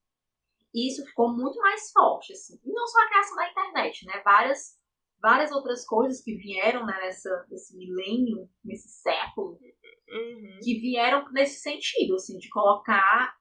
isso 0.75 1.05
ficou 1.07 1.33
muito 1.33 1.59
mais 1.61 1.91
forte, 1.93 2.33
assim. 2.33 2.61
E 2.65 2.73
não 2.73 2.87
só 2.87 3.01
a 3.01 3.09
criação 3.09 3.37
da 3.37 3.51
internet, 3.51 4.07
né? 4.07 4.21
Várias, 4.25 4.79
várias 5.23 5.53
outras 5.53 5.87
coisas 5.87 6.21
que 6.21 6.35
vieram 6.35 6.85
né, 6.85 6.99
nessa, 7.01 7.47
nesse 7.49 7.77
milênio, 7.77 8.49
nesse 8.65 8.89
século, 8.89 9.53
uhum. 9.53 10.59
que 10.61 10.81
vieram 10.81 11.31
nesse 11.33 11.61
sentido, 11.61 12.17
assim, 12.17 12.37
de 12.39 12.49
colocar 12.51 13.35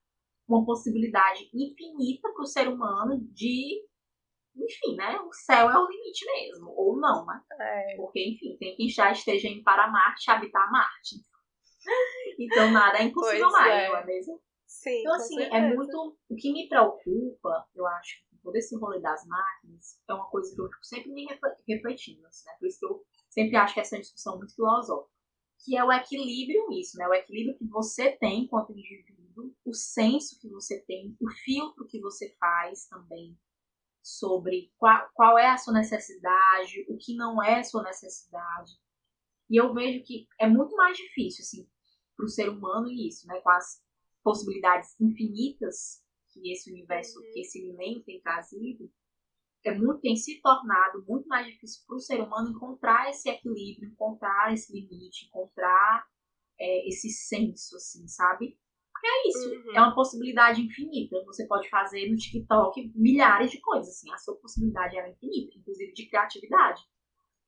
uma 0.47 0.63
possibilidade 0.63 1.49
infinita 1.53 2.31
para 2.31 2.43
o 2.43 2.47
ser 2.47 2.67
humano 2.67 3.19
de 3.33 3.83
enfim, 4.53 4.95
né? 4.97 5.17
O 5.21 5.33
céu 5.33 5.69
é 5.69 5.77
o 5.77 5.87
limite 5.87 6.25
mesmo. 6.25 6.73
Ou 6.75 6.99
não, 6.99 7.25
né? 7.25 7.41
É. 7.59 7.95
Porque, 7.95 8.21
enfim, 8.21 8.57
tem 8.59 8.75
quem 8.75 8.89
já 8.89 9.09
esteja 9.11 9.47
indo 9.47 9.63
para 9.63 9.89
Marte 9.89 10.29
habitar 10.29 10.71
Marte. 10.71 11.15
Então 12.39 12.71
nada 12.71 12.99
é 12.99 13.03
impossível 13.03 13.49
pois 13.49 13.53
mais, 13.53 13.73
é. 13.73 13.89
não 13.89 13.97
é 13.97 14.05
mesmo? 14.05 14.41
Sim, 14.65 14.99
então, 14.99 15.13
assim, 15.13 15.41
é 15.41 15.61
muito. 15.61 16.17
O 16.29 16.35
que 16.35 16.51
me 16.51 16.67
preocupa, 16.67 17.67
eu 17.75 17.85
acho, 17.85 18.15
todo 18.43 18.55
esse 18.55 18.75
rolê 18.77 18.99
das 18.99 19.25
máquinas, 19.25 19.99
é 20.09 20.13
uma 20.13 20.29
coisa 20.29 20.53
que 20.53 20.61
eu 20.61 20.67
fico 20.67 20.85
sempre 20.85 21.11
me 21.11 21.27
refletindo, 21.67 22.25
assim, 22.27 22.45
né? 22.45 22.55
Por 22.59 22.67
isso 22.67 22.79
que 22.79 22.85
eu 22.85 23.05
sempre 23.29 23.55
acho 23.55 23.73
que 23.73 23.79
essa 23.79 23.95
é 23.95 23.97
uma 23.97 24.01
discussão 24.01 24.37
muito 24.37 24.55
filosófica. 24.55 25.11
Que 25.63 25.77
é 25.77 25.83
o 25.83 25.91
equilíbrio 25.91 26.67
nisso, 26.69 26.97
né? 26.97 27.07
O 27.07 27.13
equilíbrio 27.13 27.57
que 27.57 27.65
você 27.67 28.11
tem 28.17 28.45
enquanto 28.45 28.71
indivíduo 28.71 29.21
o 29.65 29.73
senso 29.73 30.39
que 30.39 30.49
você 30.49 30.79
tem, 30.81 31.15
o 31.19 31.29
filtro 31.29 31.87
que 31.87 31.99
você 31.99 32.35
faz 32.39 32.87
também 32.87 33.37
sobre 34.01 34.71
qual, 34.77 35.09
qual 35.13 35.37
é 35.37 35.49
a 35.49 35.57
sua 35.57 35.73
necessidade, 35.73 36.85
o 36.89 36.97
que 36.97 37.15
não 37.15 37.41
é 37.41 37.63
sua 37.63 37.83
necessidade. 37.83 38.73
E 39.49 39.57
eu 39.57 39.73
vejo 39.73 40.03
que 40.03 40.27
é 40.39 40.47
muito 40.47 40.75
mais 40.75 40.97
difícil, 40.97 41.43
assim, 41.43 41.69
para 42.15 42.25
o 42.25 42.29
ser 42.29 42.49
humano 42.49 42.89
isso, 42.89 43.27
né? 43.27 43.39
Com 43.41 43.49
as 43.49 43.83
possibilidades 44.23 44.95
infinitas 44.99 46.03
que 46.31 46.51
esse 46.51 46.71
universo, 46.71 47.19
uhum. 47.19 47.31
que 47.31 47.39
esse 47.41 47.61
milênio 47.61 48.03
tem 48.03 48.21
trazido, 48.21 48.91
é 49.63 49.75
muito, 49.77 50.01
tem 50.01 50.15
se 50.15 50.41
tornado 50.41 51.05
muito 51.07 51.27
mais 51.27 51.45
difícil 51.45 51.83
para 51.85 51.95
o 51.95 51.99
ser 51.99 52.19
humano 52.19 52.51
encontrar 52.51 53.09
esse 53.09 53.29
equilíbrio, 53.29 53.91
encontrar 53.91 54.51
esse 54.53 54.73
limite, 54.73 55.27
encontrar 55.27 56.05
é, 56.59 56.87
esse 56.87 57.09
senso, 57.09 57.75
assim, 57.75 58.07
sabe? 58.07 58.57
Porque 58.91 59.07
é 59.07 59.27
isso, 59.29 59.49
uhum. 59.49 59.75
é 59.75 59.79
uma 59.81 59.95
possibilidade 59.95 60.61
infinita. 60.61 61.23
Você 61.25 61.47
pode 61.47 61.69
fazer 61.69 62.09
no 62.09 62.15
TikTok 62.15 62.91
milhares 62.95 63.51
de 63.51 63.59
coisas, 63.59 63.89
assim, 63.89 64.11
a 64.11 64.17
sua 64.17 64.35
possibilidade 64.37 64.97
é 64.97 65.09
infinita, 65.09 65.57
inclusive 65.57 65.93
de 65.93 66.07
criatividade. 66.07 66.81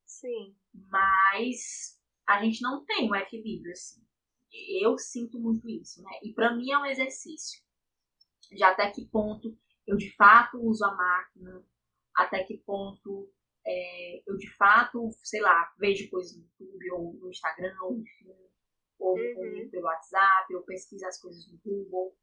Sim. 0.05 0.55
Mas 0.73 1.99
a 2.27 2.43
gente 2.43 2.61
não 2.61 2.83
tem 2.85 3.09
um 3.09 3.15
equilíbrio, 3.15 3.71
assim. 3.71 4.01
Eu 4.81 4.97
sinto 4.97 5.39
muito 5.39 5.67
isso, 5.67 6.01
né? 6.01 6.11
E 6.23 6.31
para 6.33 6.55
mim 6.55 6.71
é 6.71 6.77
um 6.77 6.85
exercício 6.85 7.63
de 8.53 8.63
até 8.63 8.91
que 8.91 9.05
ponto 9.07 9.57
eu 9.85 9.97
de 9.97 10.13
fato 10.15 10.57
uso 10.61 10.85
a 10.85 10.95
máquina, 10.95 11.65
até 12.15 12.43
que 12.43 12.57
ponto 12.65 13.29
é, 13.65 14.23
eu 14.27 14.37
de 14.37 14.49
fato, 14.55 15.09
sei 15.23 15.41
lá, 15.41 15.73
vejo 15.79 16.09
coisas 16.09 16.35
no 16.35 16.43
YouTube 16.43 16.91
ou 16.91 17.13
no 17.13 17.29
Instagram, 17.29 17.75
ou 17.81 17.97
enfim, 17.97 18.33
ou 18.99 19.15
uhum. 19.17 19.69
pelo 19.69 19.85
WhatsApp, 19.85 20.55
ou 20.55 20.63
pesquiso 20.63 21.05
as 21.05 21.19
coisas 21.19 21.45
no 21.51 21.59
Google. 21.63 22.15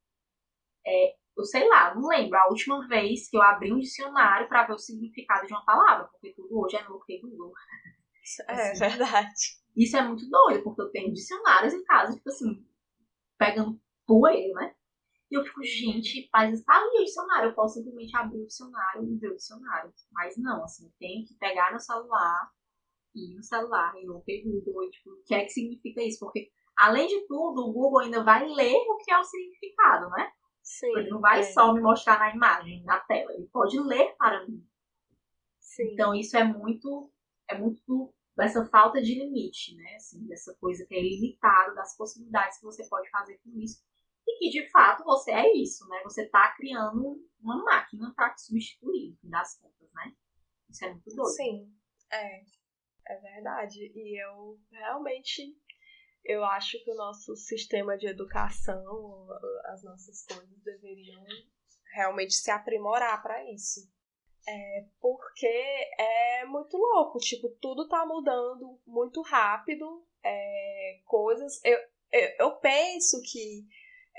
É, 0.87 1.15
eu 1.37 1.45
sei 1.45 1.69
lá, 1.69 1.95
não 1.95 2.09
lembro 2.09 2.39
a 2.39 2.49
última 2.49 2.87
vez 2.89 3.29
que 3.29 3.37
eu 3.37 3.43
abri 3.43 3.73
um 3.73 3.79
dicionário 3.79 4.49
para 4.49 4.67
ver 4.67 4.75
o 4.75 4.79
significado 4.79 5.47
de 5.47 5.53
uma 5.53 5.65
palavra, 5.65 6.09
porque 6.09 6.33
tudo 6.35 6.59
hoje 6.59 6.77
é 6.77 6.89
no 6.89 6.99
Google. 6.99 7.53
É 8.49 8.71
assim, 8.71 8.79
verdade. 8.79 9.61
Isso 9.77 9.97
é 9.97 10.03
muito 10.03 10.29
doido, 10.29 10.63
porque 10.63 10.83
eu 10.83 10.91
tenho 10.91 11.13
dicionários 11.13 11.73
em 11.73 11.83
casa, 11.85 12.15
tipo 12.15 12.29
assim, 12.29 12.67
pegando 13.39 13.81
poeira, 14.07 14.53
né? 14.55 14.75
E 15.31 15.37
eu 15.37 15.45
fico, 15.45 15.63
gente, 15.63 16.29
mas 16.33 16.59
está 16.59 16.75
ali 16.77 17.03
o 17.03 17.05
dicionário, 17.05 17.51
eu 17.51 17.55
posso 17.55 17.75
simplesmente 17.75 18.17
abrir 18.17 18.41
o 18.41 18.47
dicionário 18.47 19.05
e 19.05 19.17
ver 19.17 19.31
o 19.31 19.37
dicionário. 19.37 19.95
Mas 20.11 20.37
não, 20.37 20.65
assim, 20.65 20.93
tem 20.99 21.25
que 21.25 21.35
pegar 21.35 21.73
no 21.73 21.79
celular, 21.79 22.51
ir 23.15 23.37
no 23.37 23.43
celular, 23.43 23.95
e 23.97 24.07
eu 24.07 24.25
Google, 24.45 24.85
e, 24.85 24.91
tipo, 24.91 25.11
o 25.11 25.23
que 25.25 25.35
é 25.35 25.45
que 25.45 25.51
significa 25.51 26.03
isso? 26.03 26.19
Porque, 26.19 26.51
além 26.77 27.07
de 27.07 27.27
tudo, 27.29 27.63
o 27.63 27.73
Google 27.73 28.01
ainda 28.01 28.25
vai 28.25 28.45
ler 28.45 28.75
o 28.75 28.97
que 28.97 29.13
é 29.13 29.19
o 29.19 29.23
significado, 29.23 30.11
né? 30.11 30.33
Sim. 30.63 30.91
Ele 30.97 31.11
não 31.11 31.21
vai 31.21 31.41
é. 31.41 31.43
só 31.45 31.73
me 31.73 31.81
mostrar 31.81 32.19
na 32.19 32.35
imagem, 32.35 32.83
na 32.83 32.99
tela, 32.99 33.33
ele 33.33 33.49
pode 33.53 33.79
ler 33.79 34.17
para 34.19 34.45
mim. 34.49 34.67
Sim. 35.61 35.93
Então, 35.93 36.13
isso 36.13 36.37
é 36.37 36.43
muito, 36.43 37.09
é 37.49 37.57
muito 37.57 38.13
dessa 38.37 38.67
falta 38.67 39.01
de 39.01 39.15
limite, 39.15 39.77
né? 39.77 39.95
Assim, 39.95 40.27
dessa 40.27 40.57
coisa 40.61 40.85
que 40.87 40.95
é 40.95 41.01
ilimitado, 41.01 41.77
das 41.77 41.97
possibilidades 41.97 42.59
que 42.59 42.65
você 42.65 42.89
pode 42.89 43.09
fazer 43.11 43.39
com 43.45 43.57
isso 43.61 43.81
e 44.27 44.39
que 44.39 44.51
de 44.51 44.71
fato 44.71 45.05
você 45.05 45.31
é 45.33 45.53
isso, 45.57 45.87
né? 45.89 46.01
Você 46.05 46.23
está 46.25 46.55
criando 46.57 47.23
uma 47.41 47.63
máquina 47.65 48.13
para 48.15 48.31
te 48.31 48.43
substituir, 48.43 49.11
no 49.11 49.17
fim 49.17 49.29
das 49.29 49.59
contas, 49.59 49.89
né? 49.93 50.15
Isso 50.69 50.85
é 50.85 50.91
muito 50.91 51.15
doido. 51.15 51.37
Sim, 51.37 51.73
é. 52.13 52.43
É 53.07 53.17
verdade. 53.17 53.91
E 53.95 54.23
eu 54.23 54.61
realmente 54.71 55.57
eu 56.25 56.45
acho 56.45 56.83
que 56.85 56.91
o 56.91 56.97
nosso 56.97 57.35
sistema 57.35 57.97
de 57.97 58.07
educação, 58.07 59.27
as 59.67 59.83
nossas 59.83 60.25
coisas 60.27 60.63
deveriam 60.63 61.25
realmente 61.95 62.35
se 62.35 62.51
aprimorar 62.51 63.23
para 63.23 63.43
isso. 63.51 63.81
É 64.47 64.87
porque 65.01 65.47
é 65.99 66.45
muito 66.47 66.77
louco, 66.77 67.19
tipo, 67.19 67.49
tudo 67.61 67.89
tá 67.89 68.07
mudando 68.07 68.81
muito 68.87 69.21
rápido, 69.23 70.05
é, 70.25 71.01
coisas. 71.05 71.61
Eu, 71.65 71.79
eu, 72.13 72.29
eu 72.39 72.57
penso 72.57 73.21
que 73.23 73.67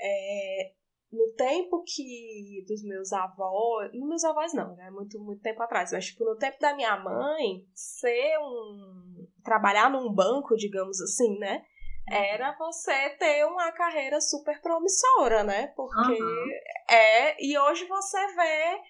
é, 0.02 0.72
no 1.12 1.32
tempo 1.34 1.84
que 1.84 2.64
dos 2.66 2.82
meus 2.82 3.12
avós, 3.12 3.92
nos 3.92 4.08
meus 4.08 4.24
avós 4.24 4.52
não, 4.54 4.74
né? 4.74 4.90
Muito, 4.90 5.20
muito 5.20 5.42
tempo 5.42 5.62
atrás, 5.62 5.92
mas 5.92 6.06
tipo, 6.06 6.24
no 6.24 6.36
tempo 6.36 6.58
da 6.58 6.74
minha 6.74 6.96
mãe, 6.98 7.64
ser 7.74 8.38
um. 8.38 9.26
trabalhar 9.44 9.90
num 9.90 10.12
banco, 10.12 10.56
digamos 10.56 11.00
assim, 11.00 11.38
né? 11.38 11.64
Era 12.10 12.56
você 12.58 13.10
ter 13.10 13.46
uma 13.46 13.70
carreira 13.72 14.20
super 14.20 14.60
promissora, 14.60 15.44
né? 15.44 15.68
Porque 15.76 16.20
uhum. 16.20 16.48
é. 16.90 17.36
E 17.42 17.56
hoje 17.58 17.86
você 17.86 18.18
vê. 18.34 18.80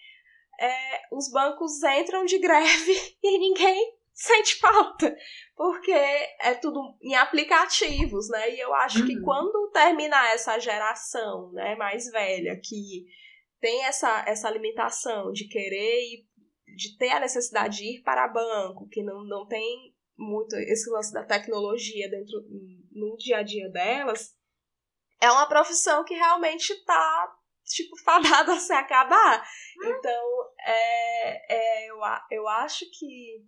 É, 0.61 1.03
os 1.11 1.31
bancos 1.33 1.83
entram 1.83 2.25
de 2.25 2.39
greve 2.39 2.93
e 3.23 3.39
ninguém 3.39 3.97
sente 4.13 4.57
falta, 4.59 5.17
porque 5.57 5.91
é 5.91 6.55
tudo 6.61 6.97
em 7.03 7.15
aplicativos, 7.15 8.29
né? 8.29 8.55
E 8.55 8.61
eu 8.61 8.75
acho 8.75 9.01
uhum. 9.01 9.07
que 9.07 9.21
quando 9.21 9.71
terminar 9.73 10.35
essa 10.35 10.59
geração, 10.59 11.51
né, 11.53 11.75
mais 11.77 12.11
velha, 12.11 12.59
que 12.63 13.07
tem 13.61 13.85
essa, 13.85 14.25
essa 14.27 14.51
limitação 14.51 15.33
de 15.33 15.49
querer 15.49 16.01
e 16.01 16.27
de 16.77 16.97
ter 16.97 17.11
a 17.11 17.21
necessidade 17.21 17.79
de 17.79 17.97
ir 17.97 18.03
para 18.03 18.29
banco, 18.29 18.89
que 18.89 19.03
não, 19.03 19.25
não 19.25 19.47
tem 19.47 19.95
muito 20.17 20.55
esse 20.57 20.91
lance 20.91 21.13
da 21.13 21.25
tecnologia 21.25 22.11
dentro 22.11 22.45
no 22.93 23.17
dia 23.17 23.39
a 23.39 23.43
dia 23.43 23.69
delas, 23.71 24.37
é 25.21 25.31
uma 25.31 25.47
profissão 25.47 26.05
que 26.05 26.15
realmente 26.15 26.71
está 26.71 27.35
tipo 27.65 27.97
fadada 28.05 28.55
a 28.55 28.59
se 28.59 28.73
acabar. 28.73 29.47
Uhum. 29.83 29.91
Então, 29.91 30.53
é, 30.61 31.55
é, 31.55 31.91
eu, 31.91 31.97
eu 32.31 32.49
acho 32.49 32.85
que 32.99 33.45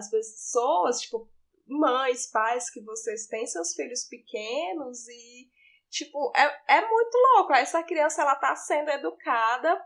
as 0.00 0.10
pessoas, 0.10 1.00
tipo, 1.00 1.28
mães, 1.66 2.30
pais, 2.30 2.68
que 2.70 2.82
vocês 2.82 3.26
têm 3.26 3.46
seus 3.46 3.74
filhos 3.74 4.04
pequenos 4.04 5.06
e, 5.08 5.48
tipo, 5.88 6.32
é, 6.36 6.78
é 6.78 6.88
muito 6.88 7.16
louco. 7.34 7.52
Essa 7.52 7.82
criança, 7.82 8.22
ela 8.22 8.34
tá 8.34 8.56
sendo 8.56 8.90
educada 8.90 9.80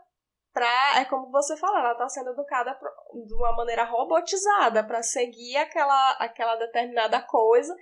pra, 0.51 0.99
é 0.99 1.05
como 1.05 1.29
você 1.29 1.55
falou, 1.57 1.77
ela 1.77 1.95
tá 1.95 2.07
sendo 2.09 2.31
educada 2.31 2.77
de 3.25 3.33
uma 3.33 3.55
maneira 3.55 3.83
robotizada 3.83 4.83
para 4.83 5.03
seguir 5.03 5.57
aquela, 5.57 6.11
aquela 6.13 6.55
determinada 6.55 7.21
coisa. 7.21 7.75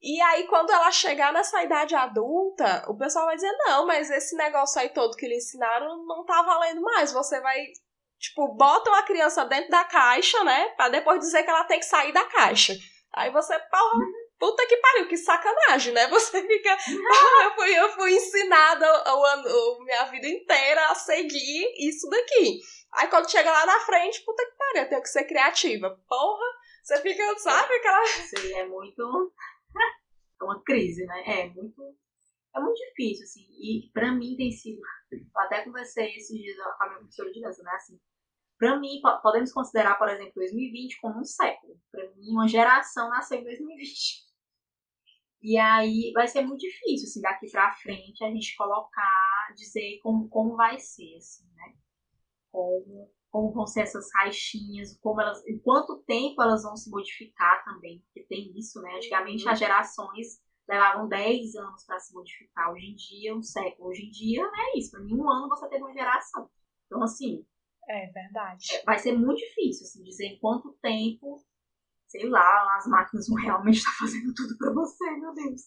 E 0.00 0.20
aí, 0.20 0.46
quando 0.46 0.70
ela 0.70 0.90
chegar 0.92 1.32
nessa 1.32 1.62
idade 1.62 1.94
adulta, 1.94 2.84
o 2.88 2.96
pessoal 2.96 3.26
vai 3.26 3.34
dizer: 3.34 3.52
não, 3.66 3.86
mas 3.86 4.10
esse 4.10 4.36
negócio 4.36 4.80
aí 4.80 4.90
todo 4.90 5.16
que 5.16 5.26
lhe 5.26 5.36
ensinaram 5.36 6.04
não 6.06 6.24
tá 6.24 6.42
valendo 6.42 6.80
mais. 6.82 7.12
Você 7.12 7.40
vai 7.40 7.66
Tipo, 8.18 8.54
botam 8.54 8.94
a 8.94 9.02
criança 9.02 9.44
dentro 9.44 9.70
da 9.70 9.84
caixa, 9.84 10.42
né? 10.44 10.68
Pra 10.70 10.88
depois 10.88 11.20
dizer 11.20 11.42
que 11.42 11.50
ela 11.50 11.64
tem 11.64 11.78
que 11.78 11.84
sair 11.84 12.12
da 12.12 12.24
caixa. 12.24 12.74
Aí 13.12 13.30
você, 13.30 13.58
porra, 13.58 14.04
puta 14.38 14.66
que 14.66 14.76
pariu, 14.76 15.08
que 15.08 15.16
sacanagem, 15.16 15.92
né? 15.92 16.06
Você 16.08 16.42
fica, 16.46 16.76
porra, 16.76 17.44
eu 17.44 17.54
fui, 17.54 17.70
eu 17.78 17.88
fui 17.90 18.12
ensinada 18.12 18.86
ano, 18.86 19.84
minha 19.84 20.04
vida 20.04 20.28
inteira 20.28 20.86
a 20.90 20.94
seguir 20.94 21.72
isso 21.78 22.08
daqui. 22.10 22.60
Aí 22.92 23.08
quando 23.08 23.30
chega 23.30 23.50
lá 23.50 23.66
na 23.66 23.80
frente, 23.80 24.22
puta 24.22 24.44
que 24.44 24.56
pariu, 24.56 24.82
eu 24.82 24.88
tenho 24.88 25.02
que 25.02 25.08
ser 25.08 25.24
criativa. 25.24 25.98
Porra, 26.08 26.46
você 26.82 27.00
fica, 27.00 27.38
sabe, 27.38 27.74
aquela. 27.74 28.06
Sim, 28.06 28.52
é 28.54 28.66
muito. 28.66 29.32
É 30.40 30.44
uma 30.44 30.62
crise, 30.62 31.04
né? 31.06 31.22
É 31.26 31.46
muito. 31.48 31.96
É 32.56 32.60
muito 32.60 32.78
difícil, 32.78 33.24
assim. 33.24 33.46
E 33.60 33.90
pra 33.92 34.12
mim 34.12 34.36
tem 34.36 34.50
sido 34.50 34.80
eu 35.12 35.20
até 35.36 35.62
conversei 35.62 36.14
esses 36.16 36.36
dias 36.36 36.56
com 36.56 36.84
a 36.84 36.88
minha 36.88 36.98
professora 36.98 37.30
de 37.30 37.40
dança, 37.40 37.62
né? 37.62 37.70
Assim, 37.72 38.00
para 38.58 38.78
mim, 38.80 39.00
podemos 39.22 39.52
considerar, 39.52 39.98
por 39.98 40.08
exemplo, 40.08 40.32
2020 40.34 41.00
como 41.00 41.20
um 41.20 41.24
século. 41.24 41.78
Para 41.90 42.10
mim, 42.14 42.30
uma 42.30 42.48
geração 42.48 43.10
nasceu 43.10 43.38
em 43.38 43.44
2020. 43.44 44.26
E 45.42 45.58
aí 45.58 46.10
vai 46.14 46.26
ser 46.26 46.42
muito 46.42 46.60
difícil, 46.60 47.06
assim, 47.06 47.20
daqui 47.20 47.50
para 47.50 47.74
frente, 47.74 48.24
a 48.24 48.30
gente 48.30 48.56
colocar, 48.56 49.54
dizer 49.54 50.00
como, 50.02 50.28
como 50.28 50.56
vai 50.56 50.78
ser, 50.78 51.16
assim, 51.16 51.44
né? 51.54 51.74
Como, 52.50 53.12
como 53.30 53.52
vão 53.52 53.66
ser 53.66 53.82
essas 53.82 54.10
caixinhas, 54.10 54.98
como 54.98 55.20
elas, 55.20 55.46
em 55.46 55.58
quanto 55.58 56.02
tempo 56.04 56.42
elas 56.42 56.62
vão 56.62 56.74
se 56.74 56.90
modificar 56.90 57.62
também, 57.64 58.00
porque 58.00 58.26
tem 58.26 58.58
isso, 58.58 58.80
né? 58.80 58.96
Antigamente 58.96 59.44
uhum. 59.44 59.50
as 59.50 59.58
gerações 59.58 60.40
levavam 60.68 61.08
10 61.08 61.54
anos 61.56 61.84
para 61.84 61.98
se 61.98 62.14
modificar. 62.14 62.72
Hoje 62.72 62.86
em 62.86 62.94
dia, 62.94 63.34
um 63.34 63.42
século. 63.42 63.88
Hoje 63.88 64.06
em 64.06 64.10
dia, 64.10 64.42
é 64.42 64.78
isso. 64.78 64.96
Em 64.98 65.14
um 65.14 65.28
ano 65.30 65.48
você 65.48 65.68
teve 65.68 65.82
uma 65.82 65.92
geração. 65.92 66.50
Então, 66.86 67.02
assim. 67.02 67.46
É 67.88 68.06
verdade. 68.10 68.74
É, 68.74 68.82
vai 68.84 68.98
ser 68.98 69.12
muito 69.12 69.38
difícil, 69.38 69.86
assim, 69.86 70.02
dizer 70.02 70.26
em 70.26 70.38
quanto 70.40 70.76
tempo, 70.82 71.40
sei 72.08 72.28
lá, 72.28 72.76
as 72.76 72.86
máquinas 72.88 73.28
vão 73.28 73.36
realmente 73.36 73.78
estar 73.78 73.92
fazendo 73.98 74.34
tudo 74.34 74.58
para 74.58 74.72
você, 74.72 75.10
meu 75.12 75.32
Deus. 75.32 75.62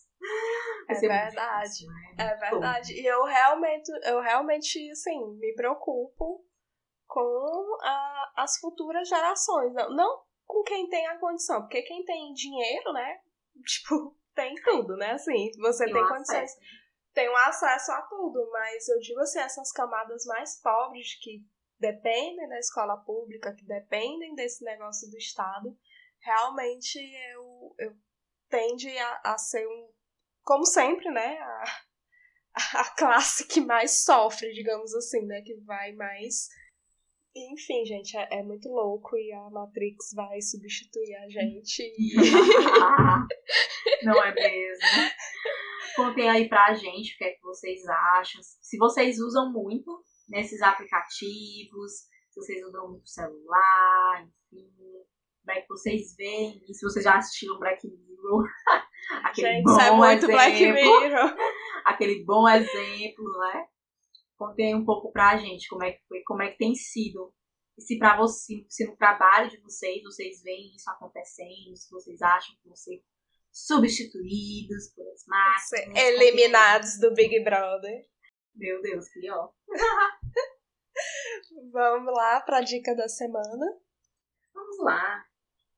Vai 0.87 0.97
é 0.97 0.99
verdade. 0.99 1.63
Difícil, 1.63 1.87
né? 1.87 2.15
É 2.17 2.35
verdade. 2.35 2.93
E 2.93 3.05
eu 3.05 3.23
realmente, 3.23 3.89
eu 4.03 4.19
realmente, 4.19 4.91
assim, 4.91 5.37
me 5.37 5.53
preocupo 5.55 6.43
com 7.07 7.77
a, 7.81 8.33
as 8.35 8.59
futuras 8.59 9.07
gerações. 9.07 9.73
Não, 9.73 9.95
não 9.95 10.23
com 10.45 10.63
quem 10.63 10.89
tem 10.89 11.07
a 11.07 11.19
condição, 11.19 11.61
porque 11.61 11.83
quem 11.83 12.03
tem 12.03 12.33
dinheiro, 12.33 12.91
né? 12.91 13.21
Tipo, 13.65 14.18
tem 14.39 14.55
tudo, 14.55 14.95
né? 14.95 15.11
Assim, 15.11 15.51
você 15.57 15.83
tem, 15.83 15.93
tem 15.93 16.07
condições. 16.07 16.51
tem 17.13 17.29
um 17.29 17.35
acesso 17.35 17.91
a 17.91 18.01
tudo, 18.03 18.49
mas 18.53 18.87
eu 18.87 18.97
digo 18.99 19.19
assim, 19.19 19.39
essas 19.39 19.71
camadas 19.73 20.23
mais 20.25 20.61
pobres 20.61 21.19
que 21.21 21.45
dependem 21.77 22.47
da 22.47 22.57
escola 22.57 22.95
pública, 22.97 23.53
que 23.53 23.65
dependem 23.65 24.33
desse 24.35 24.63
negócio 24.63 25.09
do 25.09 25.17
Estado, 25.17 25.77
realmente 26.21 26.97
eu, 27.33 27.75
eu 27.79 27.95
tende 28.49 28.97
a, 28.97 29.21
a 29.25 29.37
ser 29.37 29.67
um, 29.67 29.91
como 30.43 30.65
sempre, 30.65 31.09
né, 31.11 31.37
a, 31.39 31.63
a 32.79 32.95
classe 32.95 33.45
que 33.45 33.59
mais 33.59 34.03
sofre, 34.03 34.53
digamos 34.53 34.93
assim, 34.95 35.25
né, 35.25 35.41
que 35.41 35.55
vai 35.65 35.91
mais 35.93 36.47
enfim, 37.35 37.85
gente, 37.85 38.17
é, 38.17 38.39
é, 38.39 38.43
muito 38.43 38.67
louco 38.69 39.15
e 39.17 39.31
a 39.31 39.49
Matrix 39.49 40.13
vai 40.15 40.41
substituir 40.41 41.15
a 41.15 41.29
gente. 41.29 41.83
E... 41.97 42.15
Não 44.03 44.23
é 44.23 44.33
mesmo? 44.33 44.87
Contem 45.95 46.29
aí 46.29 46.49
pra 46.49 46.73
gente 46.73 47.13
o 47.13 47.17
que 47.17 47.23
é 47.25 47.31
que 47.31 47.41
vocês 47.41 47.85
acham. 47.87 48.41
Se 48.41 48.77
vocês 48.77 49.19
usam 49.19 49.51
muito 49.51 50.03
nesses 50.27 50.61
aplicativos, 50.61 51.91
se 52.29 52.41
vocês 52.41 52.65
usam 52.65 52.89
muito 52.89 53.09
celular, 53.09 54.27
enfim. 54.51 54.69
Como 55.45 55.57
é 55.57 55.61
que 55.61 55.67
vocês 55.67 56.15
veem? 56.15 56.61
E 56.69 56.73
se 56.73 56.85
vocês 56.85 57.03
já 57.03 57.17
assistiram 57.17 57.57
Black 57.59 57.87
Mirror. 57.87 58.47
aquele 59.23 59.47
gente, 59.47 59.63
bom 59.63 59.79
é 59.81 59.91
muito 59.91 60.25
exemplo, 60.25 60.35
Black 60.35 60.71
Mirror. 60.71 61.35
aquele 61.85 62.23
bom 62.23 62.47
exemplo, 62.47 63.39
né? 63.39 63.67
Contem 64.39 64.73
um 64.73 64.85
pouco 64.85 65.11
pra 65.11 65.35
gente 65.35 65.67
como 65.67 65.83
é 65.83 65.91
que 65.91 66.01
foi, 66.07 66.23
como 66.23 66.41
é 66.41 66.49
que 66.49 66.57
tem 66.57 66.73
sido. 66.73 67.33
E 67.77 67.81
se 67.81 67.99
para 67.99 68.15
você, 68.15 68.65
se 68.69 68.87
no 68.87 68.95
trabalho 68.95 69.49
de 69.49 69.59
vocês, 69.59 70.01
vocês 70.01 70.41
veem 70.41 70.73
isso 70.73 70.89
acontecendo, 70.89 71.75
se 71.75 71.91
vocês 71.91 72.21
acham 72.21 72.55
que 72.55 72.65
vão 72.65 72.75
ser 72.75 73.03
substituídos 73.51 74.93
por 74.95 75.05
as 75.11 75.25
máquinas. 75.27 76.01
Eliminados 76.01 76.97
do 77.01 77.13
Big 77.13 77.43
Brother. 77.43 78.07
Meu 78.55 78.81
Deus, 78.81 79.09
pior. 79.09 79.53
Vamos 81.73 82.13
lá 82.13 82.39
para 82.39 82.59
a 82.59 82.61
dica 82.61 82.95
da 82.95 83.09
semana. 83.09 83.77
Vamos 84.53 84.79
lá. 84.79 85.25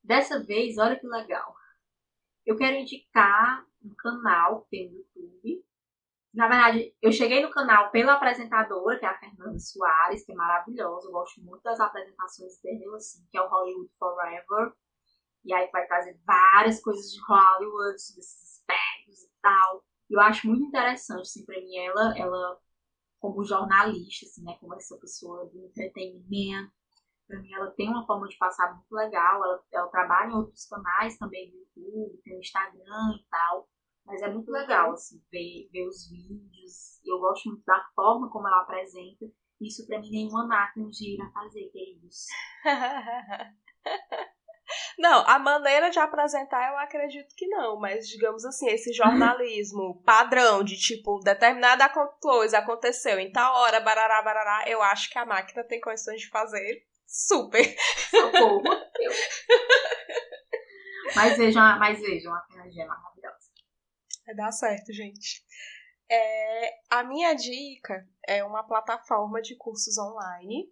Dessa 0.04 0.43
vez, 0.43 0.78
olha 0.78 1.00
que 1.00 1.08
legal. 1.08 1.56
Eu 2.45 2.56
quero 2.56 2.78
indicar 2.78 3.65
um 3.84 3.95
canal 3.95 4.62
que 4.63 4.69
tem 4.69 4.91
no 4.91 4.97
YouTube 4.97 5.65
na 6.34 6.48
verdade, 6.48 6.96
eu 7.02 7.12
cheguei 7.12 7.41
no 7.41 7.52
canal 7.52 7.91
pela 7.91 8.13
apresentadora, 8.13 8.98
que 8.98 9.06
é 9.06 9.10
a 9.10 9.20
Fernanda 9.20 9.60
Soares, 9.60 10.26
que 10.26 10.32
é 10.32 10.36
maravilhosa. 10.36 11.08
Eu 11.08 11.12
gosto 11.12 11.41
muito 11.41 11.62
das 11.63 11.80
apresentações 11.80 12.60
dela, 12.62 12.96
assim, 12.96 13.26
que 13.30 13.38
é 13.38 13.41
o 13.41 13.50
Hollywood 13.50 13.91
Forever. 14.00 14.74
E 15.44 15.54
aí 15.54 15.70
vai 15.72 15.86
trazer 15.88 16.17
várias 16.26 16.82
coisas 16.82 17.12
de 17.12 17.20
Hollywood, 17.28 17.94
desses 17.94 18.60
aspectos 18.60 19.24
e 19.24 19.30
tal. 19.41 19.84
Eu 20.10 20.20
acho 20.22 20.48
muito 20.48 20.63
interessante, 20.65 21.22
assim, 21.22 21.46
pra 21.46 21.60
mim, 21.60 21.76
ela, 21.78 22.17
ela 22.17 22.60
como 23.20 23.44
jornalista, 23.44 24.26
assim, 24.26 24.44
né, 24.44 24.58
como 24.60 24.74
essa 24.76 24.98
pessoa 24.98 25.46
do 25.48 25.65
entretenimento. 25.65 26.72
Pra 27.28 27.39
mim, 27.39 27.54
ela 27.54 27.72
tem 27.72 27.89
uma 27.89 28.06
forma 28.06 28.28
de 28.28 28.38
passar 28.38 28.74
muito 28.74 28.91
legal. 28.91 29.44
Ela, 29.44 29.63
ela 29.72 29.88
trabalha 29.89 30.32
em 30.32 30.36
outros 30.36 30.65
canais 30.67 31.17
também 31.17 31.52
do 31.52 31.58
YouTube, 31.58 32.22
tem 32.24 32.39
Instagram 32.39 33.15
e 33.20 33.26
tal. 33.30 33.70
Mas 34.05 34.21
é 34.21 34.29
muito 34.29 34.51
legal, 34.51 34.91
assim, 34.91 35.21
ver, 35.31 35.69
ver 35.71 35.87
os 35.87 36.09
vídeos. 36.09 36.99
Eu 37.05 37.19
gosto 37.19 37.49
muito 37.49 37.63
da 37.65 37.81
forma 37.95 38.29
como 38.29 38.47
ela 38.47 38.61
apresenta. 38.61 39.25
Isso 39.59 39.85
pra 39.85 39.99
mim 39.99 40.09
nenhuma 40.09 40.45
máquina 40.47 40.89
de 40.89 41.15
ir 41.15 41.21
a 41.21 41.31
fazer, 41.31 41.69
queridos. 41.69 42.25
Não, 44.97 45.23
a 45.27 45.37
maneira 45.37 45.89
de 45.89 45.99
apresentar 45.99 46.71
eu 46.71 46.77
acredito 46.77 47.35
que 47.35 47.47
não, 47.47 47.77
mas 47.79 48.07
digamos 48.07 48.45
assim, 48.45 48.69
esse 48.69 48.93
jornalismo 48.93 50.01
padrão 50.05 50.63
de 50.63 50.77
tipo, 50.77 51.19
determinada 51.19 51.89
coisa 52.21 52.59
aconteceu 52.59 53.19
em 53.19 53.31
tal 53.31 53.53
hora, 53.53 53.79
barará, 53.81 54.21
barará, 54.21 54.63
eu 54.67 54.81
acho 54.81 55.09
que 55.09 55.17
a 55.17 55.25
máquina 55.25 55.63
tem 55.63 55.81
condições 55.81 56.21
de 56.21 56.29
fazer 56.29 56.85
super. 57.05 57.63
Socorro. 58.09 58.61
mas 61.15 61.37
vejam, 61.37 61.79
mas 61.79 61.99
vejam, 61.99 62.33
a 62.33 62.45
é 62.53 62.85
maravilhosa. 62.85 63.11
Vai 64.25 64.36
dar 64.36 64.51
certo, 64.51 64.93
gente. 64.93 65.43
É, 66.10 66.79
a 66.89 67.03
minha 67.03 67.34
dica 67.34 68.07
é 68.27 68.43
uma 68.43 68.63
plataforma 68.67 69.41
de 69.41 69.55
cursos 69.55 69.97
online 69.97 70.69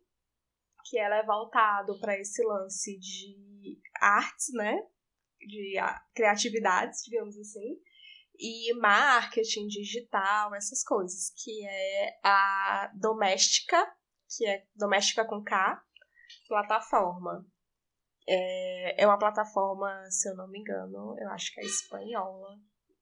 que 0.85 0.97
ela 0.97 1.17
é 1.17 1.25
voltado 1.25 1.99
para 1.99 2.17
esse 2.17 2.43
lance 2.43 2.97
de 2.97 3.79
artes, 4.01 4.53
né? 4.53 4.75
De 5.39 5.75
criatividades, 6.13 7.03
digamos 7.05 7.37
assim, 7.37 7.79
e 8.39 8.73
marketing 8.75 9.67
digital, 9.67 10.55
essas 10.55 10.83
coisas, 10.83 11.31
que 11.43 11.65
é 11.65 12.19
a 12.23 12.91
Doméstica, 12.95 13.77
que 14.35 14.47
é 14.47 14.65
Doméstica 14.75 15.25
com 15.25 15.43
K, 15.43 15.81
plataforma. 16.47 17.45
É, 18.27 19.03
é 19.03 19.07
uma 19.07 19.19
plataforma, 19.19 20.05
se 20.09 20.29
eu 20.29 20.35
não 20.35 20.47
me 20.47 20.59
engano, 20.59 21.15
eu 21.19 21.29
acho 21.31 21.53
que 21.53 21.59
é 21.59 21.63
espanhola, 21.63 22.57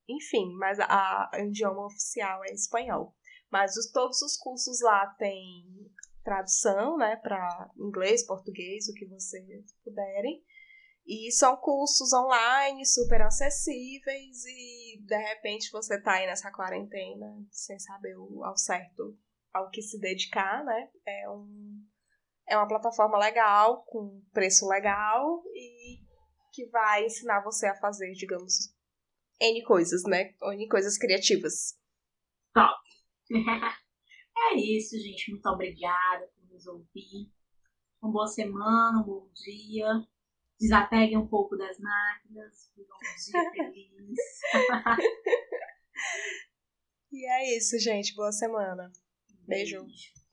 enfim, 0.08 0.54
mas 0.58 0.80
a, 0.80 1.30
a 1.34 1.40
idioma 1.42 1.86
oficial 1.86 2.44
é 2.46 2.54
espanhol. 2.54 3.16
Mas 3.52 3.76
os, 3.78 3.92
todos 3.92 4.22
os 4.22 4.38
cursos 4.38 4.82
lá 4.82 5.08
têm 5.18 5.66
tradução, 6.24 6.98
né, 6.98 7.16
para 7.18 7.72
inglês, 7.78 8.26
português, 8.26 8.90
o 8.90 8.94
que 8.94 9.06
vocês 9.06 9.74
puderem. 9.84 10.44
E 11.06 11.32
são 11.32 11.56
cursos 11.56 12.12
online 12.12 12.86
super 12.86 13.22
acessíveis 13.22 14.44
e 14.46 15.02
de 15.06 15.18
repente 15.18 15.72
você 15.72 16.02
tá 16.02 16.16
aí 16.16 16.26
nessa 16.26 16.52
quarentena 16.52 17.34
sem 17.50 17.80
saber 17.80 18.18
o, 18.18 18.44
ao 18.44 18.58
certo 18.58 19.18
ao 19.54 19.70
que 19.70 19.82
se 19.82 19.98
dedicar, 20.00 20.66
né? 20.66 20.90
É, 21.06 21.30
um, 21.30 21.82
é 22.48 22.58
uma 22.58 22.68
plataforma 22.68 23.18
legal, 23.18 23.84
com 23.86 24.22
preço 24.34 24.68
legal 24.68 25.42
e 25.54 26.00
que 26.52 26.66
vai 26.70 27.06
ensinar 27.06 27.42
você 27.42 27.68
a 27.68 27.80
fazer, 27.80 28.12
digamos, 28.12 28.76
N 29.40 29.64
coisas, 29.64 30.04
né? 30.04 30.34
N 30.42 30.68
coisas 30.68 30.98
criativas. 30.98 31.78
Top! 32.54 32.80
é 34.38 34.56
isso, 34.56 34.98
gente. 34.98 35.32
Muito 35.32 35.48
obrigada 35.50 36.28
por 36.28 36.54
nos 36.54 36.66
ouvir. 36.68 37.32
Uma 38.02 38.12
boa 38.12 38.28
semana, 38.28 39.02
um 39.02 39.04
bom 39.04 39.30
dia. 39.34 39.88
Desapeguem 40.60 41.18
um 41.18 41.28
pouco 41.28 41.56
das 41.56 41.78
máquinas. 41.80 42.72
Um 42.78 42.84
dia 43.32 43.52
feliz. 43.52 44.20
e 47.12 47.26
é 47.26 47.58
isso, 47.58 47.78
gente. 47.80 48.16
Boa 48.16 48.32
semana. 48.32 48.92
Beijo. 49.48 49.84
Beijo. 49.84 50.27